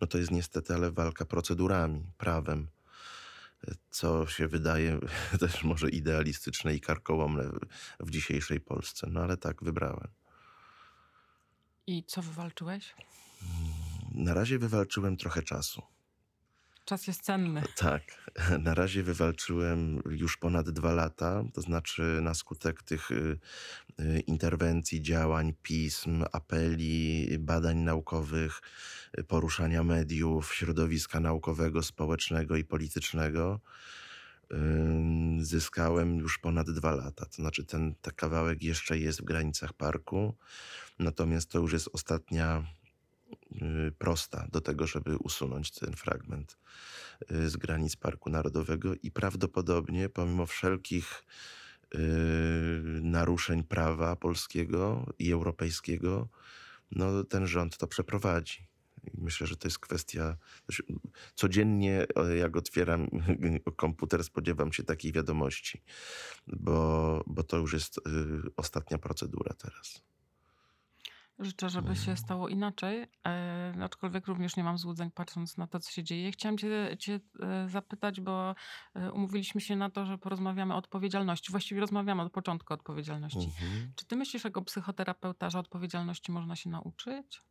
no 0.00 0.06
to 0.06 0.18
jest 0.18 0.30
niestety, 0.30 0.74
ale 0.74 0.92
walka 0.92 1.24
procedurami, 1.24 2.06
prawem. 2.18 2.68
Co 3.90 4.26
się 4.26 4.48
wydaje 4.48 5.00
też 5.40 5.64
może 5.64 5.88
idealistyczne 5.88 6.74
i 6.74 6.80
karkołomne 6.80 7.50
w 8.00 8.10
dzisiejszej 8.10 8.60
Polsce. 8.60 9.06
No 9.10 9.20
ale 9.20 9.36
tak 9.36 9.64
wybrałem. 9.64 10.08
I 11.86 12.04
co 12.04 12.22
wywalczyłeś? 12.22 12.94
Na 14.14 14.34
razie 14.34 14.58
wywalczyłem 14.58 15.16
trochę 15.16 15.42
czasu. 15.42 15.82
Czas 16.84 17.06
jest 17.06 17.22
cenny. 17.22 17.62
Tak, 17.76 18.02
na 18.64 18.74
razie 18.74 19.02
wywalczyłem 19.02 20.02
już 20.10 20.36
ponad 20.36 20.70
dwa 20.70 20.92
lata, 20.92 21.44
to 21.54 21.60
znaczy 21.60 22.02
na 22.22 22.34
skutek 22.34 22.82
tych 22.82 23.10
y, 23.10 23.38
y, 24.00 24.20
interwencji, 24.20 25.02
działań, 25.02 25.52
pism, 25.62 26.24
apeli, 26.32 27.28
badań 27.38 27.78
naukowych, 27.78 28.60
y, 29.18 29.24
poruszania 29.24 29.82
mediów, 29.82 30.54
środowiska 30.54 31.20
naukowego, 31.20 31.82
społecznego 31.82 32.56
i 32.56 32.64
politycznego. 32.64 33.60
Zyskałem 35.40 36.18
już 36.18 36.38
ponad 36.38 36.70
dwa 36.70 36.94
lata. 36.94 37.26
To 37.26 37.34
znaczy, 37.34 37.64
ten, 37.64 37.94
ten 37.94 38.14
kawałek 38.14 38.62
jeszcze 38.62 38.98
jest 38.98 39.20
w 39.20 39.24
granicach 39.24 39.72
parku, 39.72 40.36
natomiast 40.98 41.50
to 41.50 41.58
już 41.58 41.72
jest 41.72 41.88
ostatnia 41.92 42.64
prosta 43.98 44.46
do 44.52 44.60
tego, 44.60 44.86
żeby 44.86 45.16
usunąć 45.16 45.70
ten 45.70 45.92
fragment 45.92 46.58
y, 47.32 47.50
z 47.50 47.56
granic 47.56 47.96
Parku 47.96 48.30
Narodowego 48.30 48.94
i 49.02 49.10
prawdopodobnie 49.10 50.08
pomimo 50.08 50.46
wszelkich 50.46 51.24
y, 51.94 51.98
naruszeń 53.02 53.64
prawa 53.64 54.16
polskiego 54.16 55.06
i 55.18 55.32
europejskiego, 55.32 56.28
no 56.90 57.24
ten 57.24 57.46
rząd 57.46 57.76
to 57.78 57.86
przeprowadzi. 57.86 58.72
Myślę, 59.14 59.46
że 59.46 59.56
to 59.56 59.68
jest 59.68 59.78
kwestia. 59.78 60.36
znaczy, 60.64 60.82
Codziennie, 61.34 62.06
jak 62.38 62.56
otwieram 62.56 63.08
komputer, 63.76 64.24
spodziewam 64.24 64.72
się 64.72 64.82
takiej 64.82 65.12
wiadomości, 65.12 65.82
bo, 66.46 67.22
bo 67.26 67.42
to 67.42 67.56
już 67.56 67.72
jest 67.72 67.98
y, 67.98 68.00
ostatnia 68.56 68.98
procedura 68.98 69.54
teraz. 69.54 70.11
Życzę, 71.38 71.70
żeby 71.70 71.96
się 71.96 72.16
stało 72.16 72.48
inaczej, 72.48 73.06
aczkolwiek 73.82 74.26
również 74.26 74.56
nie 74.56 74.64
mam 74.64 74.78
złudzeń 74.78 75.10
patrząc 75.10 75.56
na 75.56 75.66
to, 75.66 75.80
co 75.80 75.90
się 75.90 76.04
dzieje. 76.04 76.32
Chciałam 76.32 76.58
cię, 76.58 76.96
cię 76.98 77.20
e, 77.40 77.68
zapytać, 77.68 78.20
bo 78.20 78.54
e, 78.94 79.12
umówiliśmy 79.12 79.60
się 79.60 79.76
na 79.76 79.90
to, 79.90 80.06
że 80.06 80.18
porozmawiamy 80.18 80.74
o 80.74 80.76
odpowiedzialności. 80.76 81.50
Właściwie 81.50 81.80
rozmawiamy 81.80 82.22
od 82.22 82.32
początku 82.32 82.72
o 82.72 82.74
odpowiedzialności. 82.74 83.44
Mhm. 83.44 83.92
Czy 83.96 84.06
ty 84.06 84.16
myślisz 84.16 84.44
jako 84.44 84.62
psychoterapeuta, 84.62 85.50
że 85.50 85.58
odpowiedzialności 85.58 86.32
można 86.32 86.56
się 86.56 86.70
nauczyć? 86.70 87.42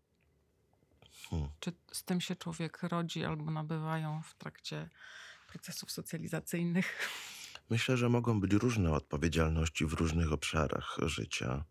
Hmm. 1.30 1.50
Czy 1.60 1.72
z 1.92 2.04
tym 2.04 2.22
się 2.22 2.36
człowiek 2.36 2.84
rodzi 2.84 3.26
albo 3.26 3.52
nabywają 3.52 4.22
w 4.22 4.36
trakcie 4.36 4.90
procesów 5.48 5.92
socjalizacyjnych? 5.92 7.10
Myślę, 7.70 7.98
że 7.98 8.10
mogą 8.10 8.40
być 8.40 8.54
różne 8.54 8.92
odpowiedzialności 8.92 9.86
w 9.86 9.94
różnych 9.94 10.32
obszarach 10.32 10.98
życia. 11.06 11.64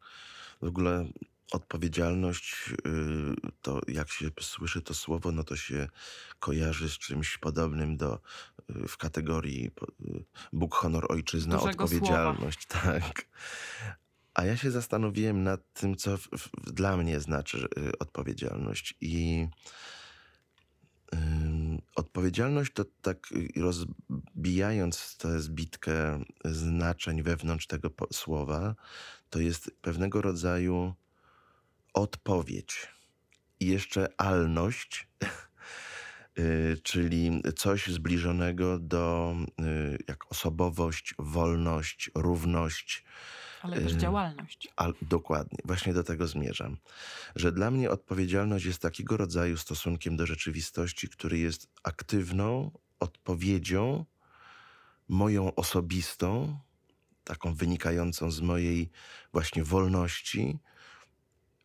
W 0.63 0.65
ogóle 0.65 1.07
odpowiedzialność, 1.51 2.55
y, 2.87 3.51
to 3.63 3.81
jak 3.89 4.11
się 4.11 4.31
słyszy 4.41 4.83
to 4.83 4.95
słowo, 4.95 5.33
no 5.33 5.45
to 5.45 5.57
się 5.57 5.89
kojarzy 6.39 6.89
z 6.89 6.99
czymś 6.99 7.39
podobnym 7.39 7.97
do 7.97 8.21
y, 8.85 8.89
w 8.89 8.97
kategorii 8.97 9.67
y, 9.67 10.25
Bóg, 10.53 10.75
honor, 10.75 11.07
ojczyzna, 11.09 11.59
Dużego 11.59 11.85
odpowiedzialność. 11.85 12.67
Tak. 12.83 13.27
A 14.35 14.45
ja 14.45 14.57
się 14.57 14.71
zastanowiłem 14.71 15.43
nad 15.43 15.73
tym, 15.73 15.97
co 15.97 16.17
w, 16.17 16.21
w, 16.21 16.73
dla 16.73 16.97
mnie 16.97 17.21
znaczy 17.21 17.69
odpowiedzialność. 17.99 18.95
I 19.01 19.49
odpowiedzialność 21.97 22.73
to 22.73 22.85
tak 23.03 23.29
rozbijając 23.57 25.17
tę 25.17 25.41
zbitkę 25.41 26.25
znaczeń 26.45 27.23
wewnątrz 27.23 27.67
tego 27.67 27.91
słowa, 28.13 28.75
to 29.31 29.41
jest 29.41 29.71
pewnego 29.83 30.23
rodzaju 30.23 30.95
odpowiedź 31.95 32.89
i 33.61 33.67
jeszcze 33.67 34.09
alność, 34.21 35.09
y, 36.39 36.77
czyli 36.83 37.43
coś 37.57 37.87
zbliżonego 37.87 38.79
do 38.79 39.35
y, 39.61 39.99
jak 40.09 40.33
osobowość, 40.33 41.15
wolność, 41.19 42.11
równość. 42.15 43.05
Ale 43.63 43.81
też 43.81 43.93
Y, 43.93 43.97
działalność. 43.97 44.69
A, 44.77 44.89
dokładnie, 45.03 45.59
właśnie 45.65 45.95
do 45.95 46.05
tego 46.05 46.27
zmierzam. 46.27 46.77
Że 47.37 47.53
dla 47.53 47.71
mnie 47.71 47.91
odpowiedzialność 47.91 48.65
jest 48.65 48.83
takiego 48.83 49.17
rodzaju 49.17 49.57
stosunkiem 49.57 50.17
do 50.17 50.27
rzeczywistości, 50.27 51.09
który 51.09 51.39
jest 51.39 51.69
aktywną 51.83 52.71
odpowiedzią, 53.01 54.05
moją 55.09 55.55
osobistą, 55.55 56.59
taką 57.25 57.55
wynikającą 57.55 58.31
z 58.31 58.41
mojej 58.41 58.91
właśnie 59.33 59.65
wolności, 59.65 60.59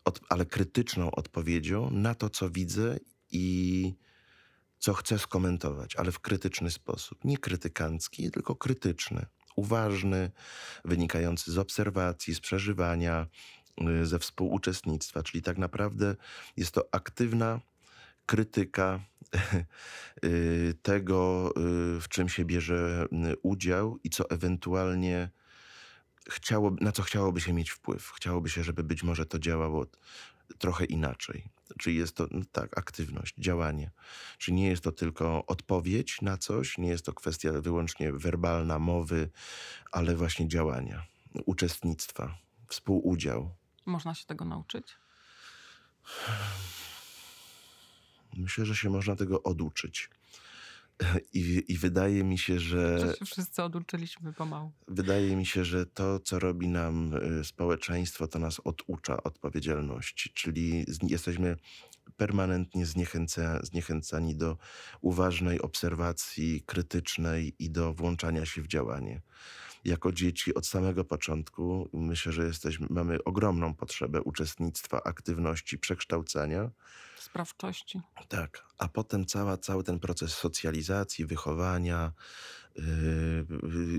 od, 0.06 0.20
ale 0.30 0.46
krytyczną 0.46 1.12
odpowiedzią 1.12 1.90
na 1.92 2.16
to, 2.16 2.30
co 2.30 2.50
widzę 2.50 2.98
i 3.32 3.94
co 4.80 4.94
chcę 4.94 5.20
skomentować, 5.20 5.96
ale 5.96 6.12
w 6.12 6.20
krytyczny 6.20 6.72
sposób. 6.72 7.26
Nie 7.26 7.38
krytykancki, 7.38 8.32
tylko 8.32 8.56
krytyczny, 8.56 9.26
uważny, 9.56 10.32
wynikający 10.86 11.52
z 11.52 11.58
obserwacji, 11.58 12.36
z 12.36 12.40
przeżywania, 12.40 13.28
y, 14.02 14.06
ze 14.06 14.20
współuczestnictwa. 14.20 15.24
Czyli 15.24 15.42
tak 15.42 15.58
naprawdę 15.58 16.16
jest 16.58 16.72
to 16.72 16.88
aktywna 16.92 17.62
krytyka 18.26 19.00
y, 20.26 20.74
tego, 20.82 21.50
y, 21.98 22.02
w 22.02 22.06
czym 22.10 22.30
się 22.30 22.46
bierze 22.46 23.08
udział 23.42 23.98
i 24.04 24.10
co 24.10 24.30
ewentualnie 24.30 25.30
chciałoby, 26.30 26.84
na 26.84 26.92
co 26.92 27.04
chciałoby 27.04 27.42
się 27.42 27.54
mieć 27.54 27.70
wpływ. 27.70 28.12
Chciałoby 28.16 28.50
się, 28.50 28.64
żeby 28.64 28.84
być 28.84 29.04
może 29.04 29.26
to 29.26 29.40
działało 29.40 29.86
trochę 30.58 30.86
inaczej. 30.86 31.50
Czyli 31.80 31.96
jest 31.96 32.16
to 32.16 32.28
no 32.32 32.42
tak, 32.52 32.78
aktywność, 32.78 33.36
działanie. 33.38 33.92
Czyli 34.38 34.58
nie 34.58 34.68
jest 34.68 34.84
to 34.84 34.92
tylko 34.92 35.46
odpowiedź 35.46 36.22
na 36.22 36.38
coś, 36.38 36.78
nie 36.78 36.90
jest 36.90 37.06
to 37.06 37.14
kwestia 37.14 37.52
wyłącznie 37.52 38.12
werbalna, 38.12 38.80
mowy, 38.80 39.30
ale 39.92 40.16
właśnie 40.16 40.48
działania, 40.48 41.06
uczestnictwa, 41.46 42.38
współudział. 42.68 43.56
Można 43.86 44.16
się 44.16 44.26
tego 44.26 44.46
nauczyć? 44.46 44.96
Myślę, 48.38 48.66
że 48.66 48.76
się 48.76 48.90
można 48.90 49.16
tego 49.16 49.44
oduczyć. 49.44 50.10
I, 51.34 51.64
I 51.68 51.78
wydaje 51.78 52.24
mi 52.24 52.38
się, 52.38 52.60
że 52.60 53.00
Że 53.00 53.16
się 53.16 53.26
wszyscy 53.26 53.64
oduczyliśmy 53.64 54.34
pomału. 54.34 54.72
Wydaje 54.88 55.36
mi 55.36 55.46
się, 55.46 55.66
że 55.66 55.86
to, 55.86 56.20
co 56.20 56.40
robi 56.40 56.68
nam 56.68 57.14
y, 57.14 57.44
społeczeństwo, 57.44 58.28
to 58.28 58.40
nas 58.40 58.62
oducza 58.64 59.24
odpowiedzialności, 59.24 60.30
czyli 60.34 60.86
jesteśmy 61.02 61.58
permanentnie 62.18 62.86
zniechęca, 62.86 63.60
zniechęcani 63.64 64.36
do 64.36 64.58
uważnej 65.02 65.62
obserwacji 65.62 66.64
krytycznej 66.66 67.56
i 67.60 67.70
do 67.70 67.94
włączania 67.94 68.46
się 68.46 68.62
w 68.62 68.68
działanie. 68.68 69.22
Jako 69.86 70.12
dzieci 70.12 70.54
od 70.54 70.68
samego 70.68 71.06
początku 71.06 71.90
myślę, 71.94 72.32
że 72.32 72.46
jesteśmy, 72.46 72.88
mamy 72.90 73.24
ogromną 73.24 73.76
potrzebę 73.76 74.22
uczestnictwa, 74.22 75.04
aktywności, 75.04 75.78
przekształcania. 75.78 76.72
Sprawczości. 77.36 78.02
Tak, 78.28 78.66
a 78.78 78.88
potem 78.88 79.26
cała, 79.26 79.58
cały 79.58 79.84
ten 79.84 80.00
proces 80.00 80.34
socjalizacji, 80.34 81.26
wychowania, 81.26 82.12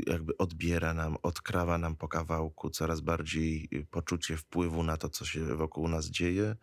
jakby 0.07 0.37
odbiera 0.37 0.95
nam, 0.95 1.17
odkrawa 1.23 1.79
nam 1.79 1.97
po 1.97 2.09
kawałku 2.09 2.71
coraz 2.71 3.01
bardziej 3.01 3.69
yy, 3.71 3.85
poczucie 3.85 4.37
wpływu 4.37 4.83
na 4.83 4.97
to, 4.97 5.09
co 5.09 5.25
się 5.25 5.57
wokół 5.57 5.89
nas 5.89 6.07
dzieje. 6.07 6.57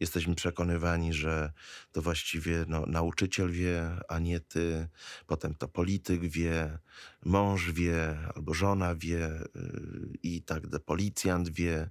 Jesteśmy 0.00 0.34
przekonywani, 0.34 1.14
że 1.14 1.52
to 1.92 2.02
właściwie 2.02 2.64
no, 2.68 2.86
nauczyciel 2.86 3.50
wie, 3.50 3.90
a 4.08 4.18
nie 4.18 4.40
ty. 4.40 4.88
Potem 5.26 5.54
to 5.54 5.68
polityk 5.68 6.20
wie, 6.20 6.78
mąż 7.24 7.72
wie, 7.72 8.18
albo 8.34 8.54
żona 8.54 8.94
wie 8.94 9.30
yy, 9.54 10.08
i 10.22 10.42
tak 10.42 10.66
dalej, 10.66 10.84
policjant 10.86 11.48
wie. 11.48 11.90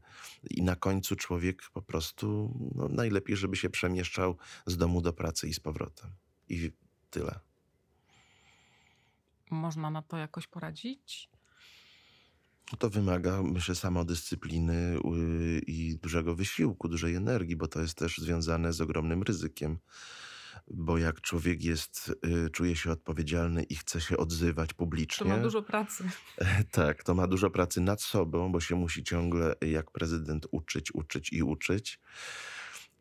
I 0.49 0.63
na 0.63 0.75
końcu 0.75 1.15
człowiek 1.15 1.61
po 1.73 1.81
prostu 1.81 2.53
no, 2.75 2.87
najlepiej, 2.87 3.37
żeby 3.37 3.55
się 3.55 3.69
przemieszczał 3.69 4.37
z 4.65 4.77
domu 4.77 5.01
do 5.01 5.13
pracy 5.13 5.47
i 5.47 5.53
z 5.53 5.59
powrotem. 5.59 6.09
I 6.49 6.71
tyle. 7.09 7.54
Można 9.51 9.89
na 9.89 10.01
to 10.01 10.17
jakoś 10.17 10.47
poradzić? 10.47 11.29
To 12.79 12.89
wymaga, 12.89 13.43
myślę, 13.43 13.75
samodyscypliny 13.75 14.97
yy, 15.03 15.59
i 15.67 15.97
dużego 15.97 16.35
wysiłku, 16.35 16.87
dużej 16.87 17.15
energii, 17.15 17.55
bo 17.55 17.67
to 17.67 17.81
jest 17.81 17.97
też 17.97 18.17
związane 18.17 18.73
z 18.73 18.81
ogromnym 18.81 19.23
ryzykiem. 19.23 19.77
Bo 20.71 20.97
jak 20.97 21.21
człowiek 21.21 21.63
jest, 21.63 22.15
yy, 22.23 22.49
czuje 22.49 22.75
się 22.75 22.91
odpowiedzialny 22.91 23.63
i 23.63 23.75
chce 23.75 24.01
się 24.01 24.17
odzywać 24.17 24.69
To 24.69 24.75
publicznie, 24.75 25.29
ma 25.29 25.37
dużo 25.37 25.63
pracy. 25.63 26.03
tak, 26.71 27.03
to 27.03 27.13
ma 27.15 27.27
dużo 27.27 27.49
pracy 27.49 27.81
nad 27.81 28.01
sobą, 28.01 28.51
bo 28.51 28.59
się 28.59 28.75
musi 28.75 29.03
ciągle 29.03 29.55
jak 29.61 29.91
prezydent 29.91 30.47
uczyć, 30.51 30.95
uczyć 30.95 31.33
i 31.33 31.43
uczyć. 31.43 31.99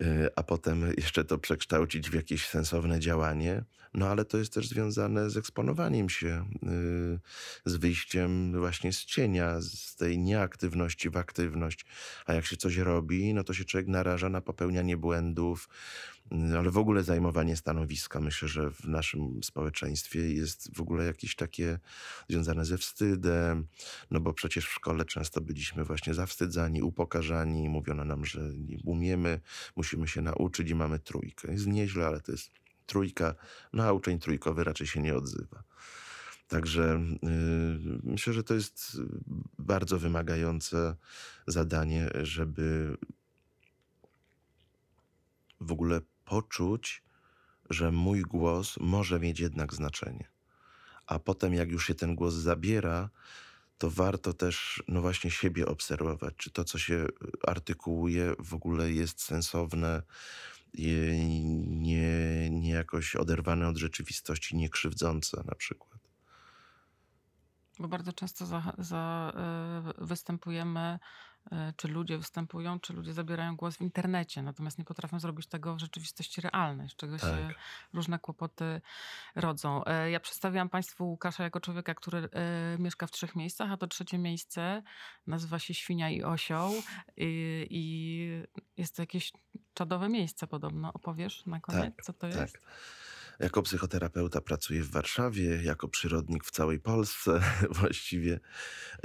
Yy, 0.00 0.28
A 0.37 0.42
potem 0.42 0.92
jeszcze 0.96 1.24
to 1.24 1.38
przekształcić 1.38 2.11
w 2.11 2.14
jakieś 2.14 2.48
sensowne 2.48 3.00
działanie. 3.00 3.64
No 3.94 4.09
ale 4.09 4.24
to 4.24 4.38
jest 4.38 4.52
też 4.52 4.68
związane 4.68 5.30
z 5.30 5.37
eksponowaniem 5.37 6.09
się, 6.09 6.44
yy, 6.62 7.18
z 7.64 7.76
wyjściem 7.76 8.59
właśnie 8.59 8.92
z 8.92 9.04
cienia, 9.04 9.61
z 9.61 9.96
tej 9.96 10.18
nieaktywności 10.18 11.11
w 11.11 11.16
aktywność. 11.16 11.87
A 12.26 12.35
jak 12.35 12.46
się 12.46 12.57
coś 12.57 12.76
robi, 12.76 13.35
no 13.35 13.44
to 13.44 13.54
się 13.54 13.64
człowiek 13.64 13.88
naraża 13.88 14.28
na 14.28 14.40
popełnianie 14.40 14.96
błędów, 14.96 15.68
ale 16.31 16.71
w 16.71 16.79
ogóle 16.79 17.03
zajmowanie 17.03 17.57
stanowiska. 17.57 18.21
Myślę, 18.21 18.49
że 18.49 18.71
w 18.71 18.85
naszym 18.85 19.43
społeczeństwie 19.43 20.35
jest 20.35 20.77
w 20.77 20.81
ogóle 20.81 21.05
jakieś 21.05 21.37
takie 21.37 21.79
związane 22.29 22.65
ze 22.65 22.79
wstydem, 22.79 23.67
no 24.11 24.21
bo 24.21 24.33
przecież 24.33 24.67
w 24.67 24.73
szkole 24.73 25.05
często 25.05 25.41
byliśmy 25.41 25.85
właśnie 25.85 26.15
zawstydzani, 26.15 26.83
upokarzani, 26.83 27.69
mówiono 27.69 28.05
nam, 28.05 28.25
że 28.25 28.41
nie 28.41 28.79
umiemy, 28.85 29.41
musimy 29.77 30.09
się 30.09 30.23
nauczyć 30.23 30.71
i 30.71 30.75
mamy 30.75 30.99
trójkę. 30.99 31.53
Jest 31.53 31.67
nieźle, 31.67 32.07
ale 32.07 32.21
to 32.21 32.33
jest 32.33 32.51
trójka, 32.87 33.35
no 33.73 33.85
a 33.85 33.93
uczeń 33.93 34.19
trójkowy 34.19 34.65
raczej 34.65 34.87
się 34.87 35.03
nie 35.03 35.15
odzywa. 35.17 35.65
Także 36.49 37.01
yy, 37.23 38.01
myślę, 38.03 38.33
że 38.33 38.45
to 38.45 38.55
jest 38.55 39.01
bardzo 39.59 39.99
wymagające 39.99 40.97
zadanie, 41.47 42.11
żeby 42.23 42.97
w 45.61 45.73
ogóle 45.73 46.01
poczuć, 46.35 47.03
że 47.70 47.92
mój 47.92 48.23
głos 48.23 48.77
może 48.81 49.20
mieć 49.20 49.40
jednak 49.40 49.75
znaczenie. 49.75 50.29
A 51.07 51.18
potem, 51.18 51.55
jak 51.55 51.70
już 51.70 51.87
się 51.87 51.94
ten 51.94 52.14
głos 52.14 52.35
zabiera, 52.35 53.11
to 53.79 53.90
warto 53.90 54.33
też, 54.33 54.83
no 54.88 55.01
właśnie, 55.01 55.31
siebie 55.31 55.66
obserwować, 55.66 56.35
czy 56.37 56.51
to, 56.51 56.64
co 56.64 56.79
się 56.79 57.07
artykułuje, 57.47 58.35
w 58.38 58.55
ogóle 58.55 58.92
jest 58.92 59.23
sensowne, 59.23 60.03
nie, 60.75 62.51
nie 62.51 62.70
jakoś 62.70 63.16
oderwane 63.16 63.68
od 63.68 63.77
rzeczywistości, 63.77 64.57
nie 64.57 64.68
krzywdzące 64.68 65.42
na 65.47 65.55
przykład. 65.55 66.01
Bo 67.79 67.88
bardzo 67.88 68.12
często 68.12 68.47
za, 68.47 68.73
za, 68.79 69.33
y, 70.03 70.07
występujemy, 70.07 70.99
czy 71.76 71.88
ludzie 71.88 72.18
występują, 72.18 72.80
czy 72.80 72.92
ludzie 72.92 73.12
zabierają 73.12 73.57
głos 73.57 73.76
w 73.76 73.80
internecie, 73.80 74.42
natomiast 74.42 74.78
nie 74.78 74.85
potrafią 74.85 75.20
zrobić 75.20 75.46
tego 75.46 75.74
w 75.74 75.78
rzeczywistości 75.78 76.40
realnej, 76.40 76.88
z 76.88 76.96
czego 76.96 77.18
się 77.18 77.26
Tak. 77.26 77.57
różne 77.92 78.18
kłopoty 78.18 78.80
rodzą. 79.35 79.85
E, 79.85 80.11
Ja 80.11 80.20
przedstawiłam 80.20 80.68
Państwu 80.68 81.09
Łukasza 81.09 81.42
jako 81.42 81.61
człowieka, 81.61 81.94
który 81.94 82.18
e, 82.18 82.28
mieszka 82.78 83.07
w 83.07 83.11
trzech 83.11 83.37
miejscach, 83.37 83.72
a 83.72 83.76
to 83.76 83.87
trzecie 83.87 84.18
miejsce 84.18 84.83
nazywa 85.26 85.59
się 85.59 85.74
Świnia 85.74 86.11
i 86.11 86.22
Osioł 86.22 86.72
i, 87.16 87.66
i 87.70 88.28
jest 88.76 88.96
to 88.96 89.02
jakieś 89.02 89.33
czadowe 89.74 90.09
miejsce 90.09 90.46
podobno. 90.46 90.92
Opowiesz 90.92 91.46
na 91.46 91.61
koniec, 91.61 91.94
co 92.02 92.12
to 92.12 92.26
jest? 92.26 92.59
Jako 93.40 93.62
psychoterapeuta 93.62 94.40
pracuję 94.40 94.83
w 94.83 94.90
Warszawie, 94.90 95.62
jako 95.62 95.88
przyrodnik 95.88 96.44
w 96.44 96.51
całej 96.51 96.81
Polsce 96.81 97.40
właściwie, 97.81 98.40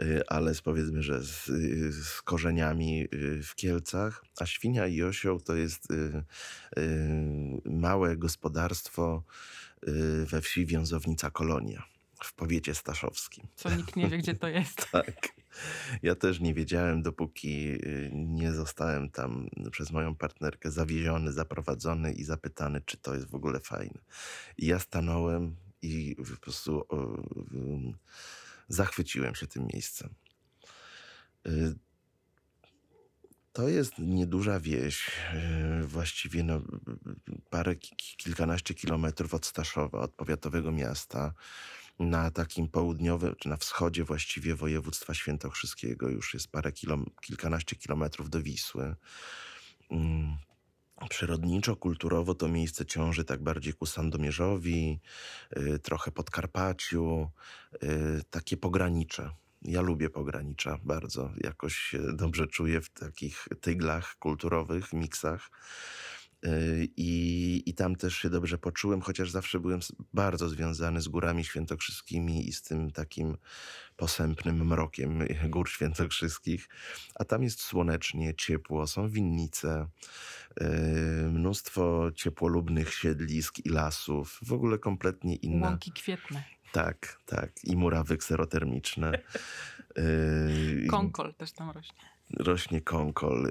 y, 0.01 0.21
ale 0.27 0.53
powiedzmy, 0.63 1.03
że 1.03 1.23
z, 1.23 1.49
y, 1.49 1.93
z 1.93 2.21
korzeniami 2.21 3.07
y, 3.13 3.43
w 3.43 3.55
Kielcach. 3.55 4.23
A 4.39 4.45
Świnia 4.45 4.87
i 4.87 5.03
Osioł 5.03 5.39
to 5.39 5.55
jest 5.55 5.87
małe 7.65 8.17
gospodarstwo 8.17 9.23
we 10.25 10.41
wsi 10.41 10.65
Wiązownica 10.65 11.31
Kolonia 11.31 11.98
w 12.25 12.33
powiecie 12.33 12.75
staszowskim. 12.75 13.47
Co 13.55 13.75
nikt 13.75 13.95
nie 13.95 14.07
wie, 14.09 14.17
gdzie 14.17 14.35
to 14.35 14.47
jest. 14.59 14.87
Tak. 14.91 15.29
Ja 16.01 16.15
też 16.15 16.39
nie 16.39 16.53
wiedziałem, 16.53 17.01
dopóki 17.01 17.71
y, 17.71 18.11
nie 18.13 18.51
zostałem 18.53 19.09
tam 19.09 19.47
przez 19.71 19.91
moją 19.91 20.15
partnerkę 20.15 20.71
zawieziony, 20.71 21.31
zaprowadzony 21.31 22.13
i 22.13 22.23
zapytany, 22.23 22.81
czy 22.85 22.97
to 22.97 23.15
jest 23.15 23.29
w 23.29 23.35
ogóle 23.35 23.59
fajne. 23.59 23.99
I 24.57 24.65
ja 24.65 24.79
stanąłem 24.79 25.55
i 25.81 26.15
po 26.35 26.41
prostu 26.41 26.83
zachwyciłem 28.67 29.35
się 29.35 29.47
tym 29.47 29.67
miejscem. 29.73 30.09
Y, 31.47 31.75
To 33.53 33.67
jest 33.69 33.93
nieduża 33.99 34.59
wieś, 34.59 35.07
y, 35.83 35.87
właściwie 35.87 36.43
no, 36.43 36.61
parę, 37.49 37.75
ki- 37.75 37.95
kilkanaście 38.17 38.73
kilometrów 38.73 39.33
od 39.33 39.45
Staszowa, 39.45 39.99
od 39.99 40.11
powiatowego 40.11 40.71
miasta 40.71 41.33
na 41.99 42.31
takim 42.31 42.67
południowym, 42.67 43.35
czy 43.39 43.49
na 43.49 43.57
wschodzie 43.57 44.03
właściwie 44.03 44.55
województwa 44.55 45.13
świętokrzyskiego 45.13 46.09
już 46.09 46.33
jest 46.33 46.51
parę 46.51 46.71
kilom, 46.71 47.05
kilkanaście 47.21 47.75
kilometrów 47.75 48.29
do 48.29 48.41
Wisły. 48.41 48.95
Mm, 49.91 50.37
Przyrodniczo, 51.09 51.75
kulturowo 51.75 52.35
to 52.35 52.47
miejsce 52.47 52.85
ciąży 52.85 53.23
tak 53.23 53.43
bardziej 53.43 53.73
ku 53.73 53.85
Sandomierzowi, 53.85 54.99
y, 55.57 55.79
trochę 55.79 56.11
Podkarpaciu, 56.11 57.29
y, 57.83 58.21
takie 58.29 58.57
pogranicze. 58.57 59.31
Ja 59.61 59.81
lubię 59.81 60.09
pogranicza 60.09 60.79
bardzo. 60.83 61.31
Jakoś 61.37 61.95
dobrze 62.13 62.47
czuję 62.47 62.81
w 62.81 62.89
takich 62.89 63.47
tyglach 63.61 64.15
kulturowych, 64.15 64.93
miksach. 64.93 65.49
Y, 66.45 66.87
I, 66.97 67.63
I 67.65 67.73
tam 67.73 67.95
też 67.95 68.15
się 68.15 68.29
dobrze 68.29 68.57
poczułem, 68.57 69.01
chociaż 69.01 69.31
zawsze 69.31 69.59
byłem 69.59 69.79
bardzo 70.13 70.49
związany 70.49 71.01
z 71.01 71.07
górami 71.07 71.43
świętokrzyskimi 71.43 72.49
i 72.49 72.53
z 72.53 72.61
tym 72.61 72.91
takim 72.91 73.37
posępnym 73.97 74.67
mrokiem 74.67 75.27
gór 75.49 75.69
świętokrzyskich. 75.69 76.69
A 77.15 77.25
tam 77.25 77.43
jest 77.43 77.61
słonecznie, 77.61 78.35
ciepło, 78.35 78.87
są 78.87 79.09
winnice, 79.09 79.87
y, 80.61 80.65
mnóstwo 81.31 82.11
ciepłolubnych 82.15 82.93
siedlisk 82.93 83.59
i 83.65 83.69
lasów. 83.69 84.39
W 84.41 84.53
ogóle 84.53 84.77
kompletnie 84.77 85.35
inne. 85.35 85.67
Łąki 85.67 85.91
kwietne. 85.91 86.43
Tak, 86.71 87.19
tak. 87.25 87.51
I 87.63 87.75
murawy 87.75 88.17
kserotermiczne. 88.17 89.11
Y, 89.97 90.87
Konkol 90.89 91.33
też 91.33 91.51
tam 91.51 91.71
rośnie. 91.71 92.18
Rośnie 92.37 92.81
konkol. 92.81 93.49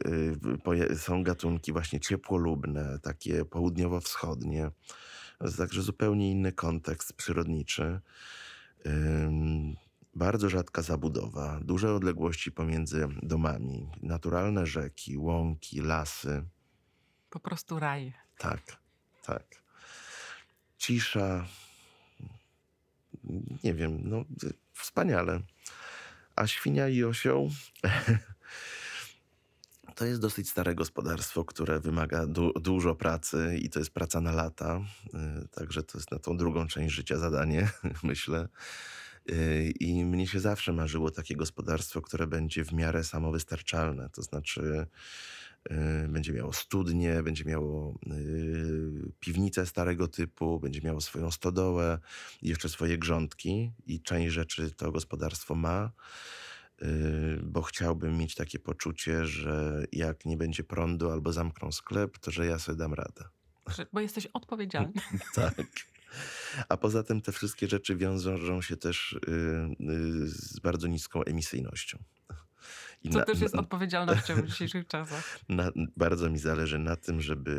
y, 0.91 0.97
Są 0.99 1.23
gatunki 1.23 1.73
właśnie 1.73 2.01
ciepłolubne, 2.01 2.99
takie 3.03 3.45
południowo-wschodnie. 3.45 4.71
Także 5.57 5.83
zupełnie 5.83 6.31
inny 6.31 6.53
kontekst 6.53 7.12
przyrodniczy. 7.12 8.01
Bardzo 10.14 10.49
rzadka 10.49 10.83
zabudowa, 10.83 11.61
duże 11.62 11.95
odległości 11.95 12.53
pomiędzy 12.53 13.09
domami, 13.23 13.91
naturalne 14.03 14.67
rzeki, 14.67 15.19
łąki, 15.19 15.81
lasy. 15.81 16.45
Po 17.31 17.41
prostu 17.41 17.79
raj. 17.79 18.12
Tak, 18.38 18.77
tak. 19.25 19.45
Cisza. 20.79 21.47
Nie 23.64 23.75
wiem, 23.75 24.01
no 24.05 24.25
wspaniale. 24.73 25.41
A 26.37 26.47
świnia 26.47 26.88
i 26.88 27.05
osioł 27.05 27.51
to 29.99 30.07
jest 30.07 30.21
dosyć 30.21 30.51
stare 30.51 30.75
gospodarstwo, 30.75 31.45
które 31.45 31.81
wymaga 31.81 32.27
du 32.27 32.53
dużo 32.53 32.95
pracy 32.95 33.59
i 33.63 33.71
to 33.71 33.79
jest 33.79 33.91
praca 33.91 34.21
na 34.21 34.33
lata. 34.33 34.81
Y, 35.45 35.49
Także 35.49 35.83
to 35.83 35.99
jest 35.99 36.11
na 36.11 36.19
tą 36.19 36.37
drugą 36.37 36.67
część 36.67 36.95
życia 36.95 37.17
zadanie, 37.17 37.71
myślę. 38.03 38.49
Y, 39.31 39.73
I 39.81 40.05
mnie 40.05 40.27
się 40.27 40.41
zawsze 40.41 40.73
marzyło 40.73 41.11
takie 41.11 41.37
gospodarstwo, 41.37 42.01
które 42.03 42.27
będzie 42.27 42.65
w 42.65 42.73
miarę 42.73 43.05
samowystarczalne. 43.05 44.11
To 44.11 44.23
znaczy, 44.23 44.87
y, 45.71 46.09
będzie 46.09 46.33
miało 46.33 46.53
studnie, 46.53 47.23
będzie 47.23 47.45
miało 47.45 47.99
piwnicę 49.21 49.67
starego 49.67 50.09
typu, 50.09 50.61
będzie 50.61 50.81
miało 50.81 51.01
swoją 51.01 51.31
stodołę 51.31 51.99
jeszcze 52.43 52.69
swoje 52.69 52.99
grządki. 52.99 53.73
I 53.87 54.01
część 54.01 54.35
rzeczy 54.35 54.71
to 54.71 54.93
gospodarstwo 54.93 55.55
ma, 55.55 55.91
bo 57.43 57.62
chciałbym 57.62 58.19
mieć 58.19 58.35
takie 58.35 58.59
poczucie, 58.59 59.25
że 59.27 59.85
jak 59.93 60.25
nie 60.27 60.37
będzie 60.37 60.64
prądu 60.64 61.11
albo 61.11 61.33
zamkną 61.33 61.73
sklep, 61.73 62.19
to 62.19 62.31
że 62.31 62.47
ja 62.47 62.59
sobie 62.59 62.79
dam 62.79 62.95
radę. 62.95 63.25
Bo 63.93 64.01
jesteś 64.01 64.27
odpowiedzialny. 64.33 64.93
Tak. 65.35 65.55
A 66.69 66.77
poza 66.77 67.03
tym 67.03 67.21
te 67.23 67.33
wszystkie 67.33 67.69
rzeczy 67.69 67.97
wiążą 67.97 68.62
się 68.62 68.77
też 68.77 69.12
y, 69.12 69.19
y, 69.81 70.29
z 70.29 70.61
bardzo 70.61 70.87
niską 70.88 71.23
emisyjnością. 71.25 71.99
I 73.03 73.11
Co 73.11 73.19
na- 73.19 73.25
też 73.25 73.41
jest 73.41 73.55
na- 73.55 73.61
odpowiedzialnością 73.61 74.35
w 74.37 74.47
dzisiejszych 74.47 74.87
czasach. 74.87 75.38
na, 75.49 75.73
bardzo 75.97 76.31
mi 76.31 76.38
zależy 76.38 76.79
na 76.79 76.97
tym, 76.97 77.21
żeby 77.21 77.53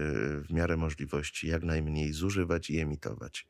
w 0.48 0.54
miarę 0.54 0.78
możliwości 0.78 1.48
jak 1.48 1.64
najmniej 1.64 2.14
zużywać 2.14 2.70
i 2.70 2.80
emitować. 2.80 3.48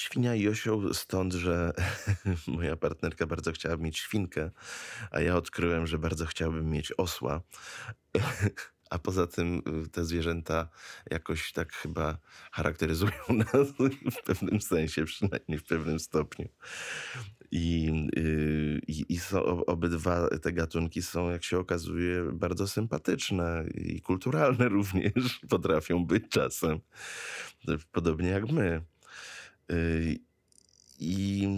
Świnia 0.00 0.34
i 0.34 0.48
osioł 0.48 0.94
stąd, 0.94 1.32
że 1.32 1.72
moja 2.46 2.76
partnerka 2.76 3.26
bardzo 3.26 3.52
chciała 3.52 3.76
mieć 3.76 3.98
świnkę, 3.98 4.50
a 5.10 5.20
ja 5.20 5.36
odkryłem, 5.36 5.86
że 5.86 5.98
bardzo 5.98 6.26
chciałbym 6.26 6.70
mieć 6.70 6.92
osła. 6.92 7.40
A 8.90 8.98
poza 8.98 9.26
tym 9.26 9.62
y, 9.84 9.88
te 9.88 10.04
zwierzęta 10.04 10.68
jakoś 11.10 11.52
tak 11.52 11.72
chyba 11.72 12.18
charakteryzują 12.52 13.12
nas 13.52 13.68
w 14.10 14.22
pewnym 14.24 14.60
sensie, 14.60 15.04
przynajmniej 15.04 15.58
w 15.58 15.64
pewnym 15.64 15.98
stopniu. 15.98 16.48
I, 17.50 17.92
y, 18.16 18.80
i, 18.88 19.12
i 19.12 19.18
są, 19.18 19.64
obydwa 19.64 20.28
te 20.42 20.52
gatunki 20.52 21.02
są, 21.02 21.30
jak 21.30 21.44
się 21.44 21.58
okazuje, 21.58 22.32
bardzo 22.32 22.68
sympatyczne 22.68 23.64
i 23.74 24.00
kulturalne 24.00 24.68
również 24.68 25.40
potrafią 25.48 26.06
być 26.06 26.28
czasem. 26.28 26.80
Podobnie 27.92 28.28
jak 28.28 28.52
my. 28.52 28.84
Y, 29.70 30.18
I 31.02 31.48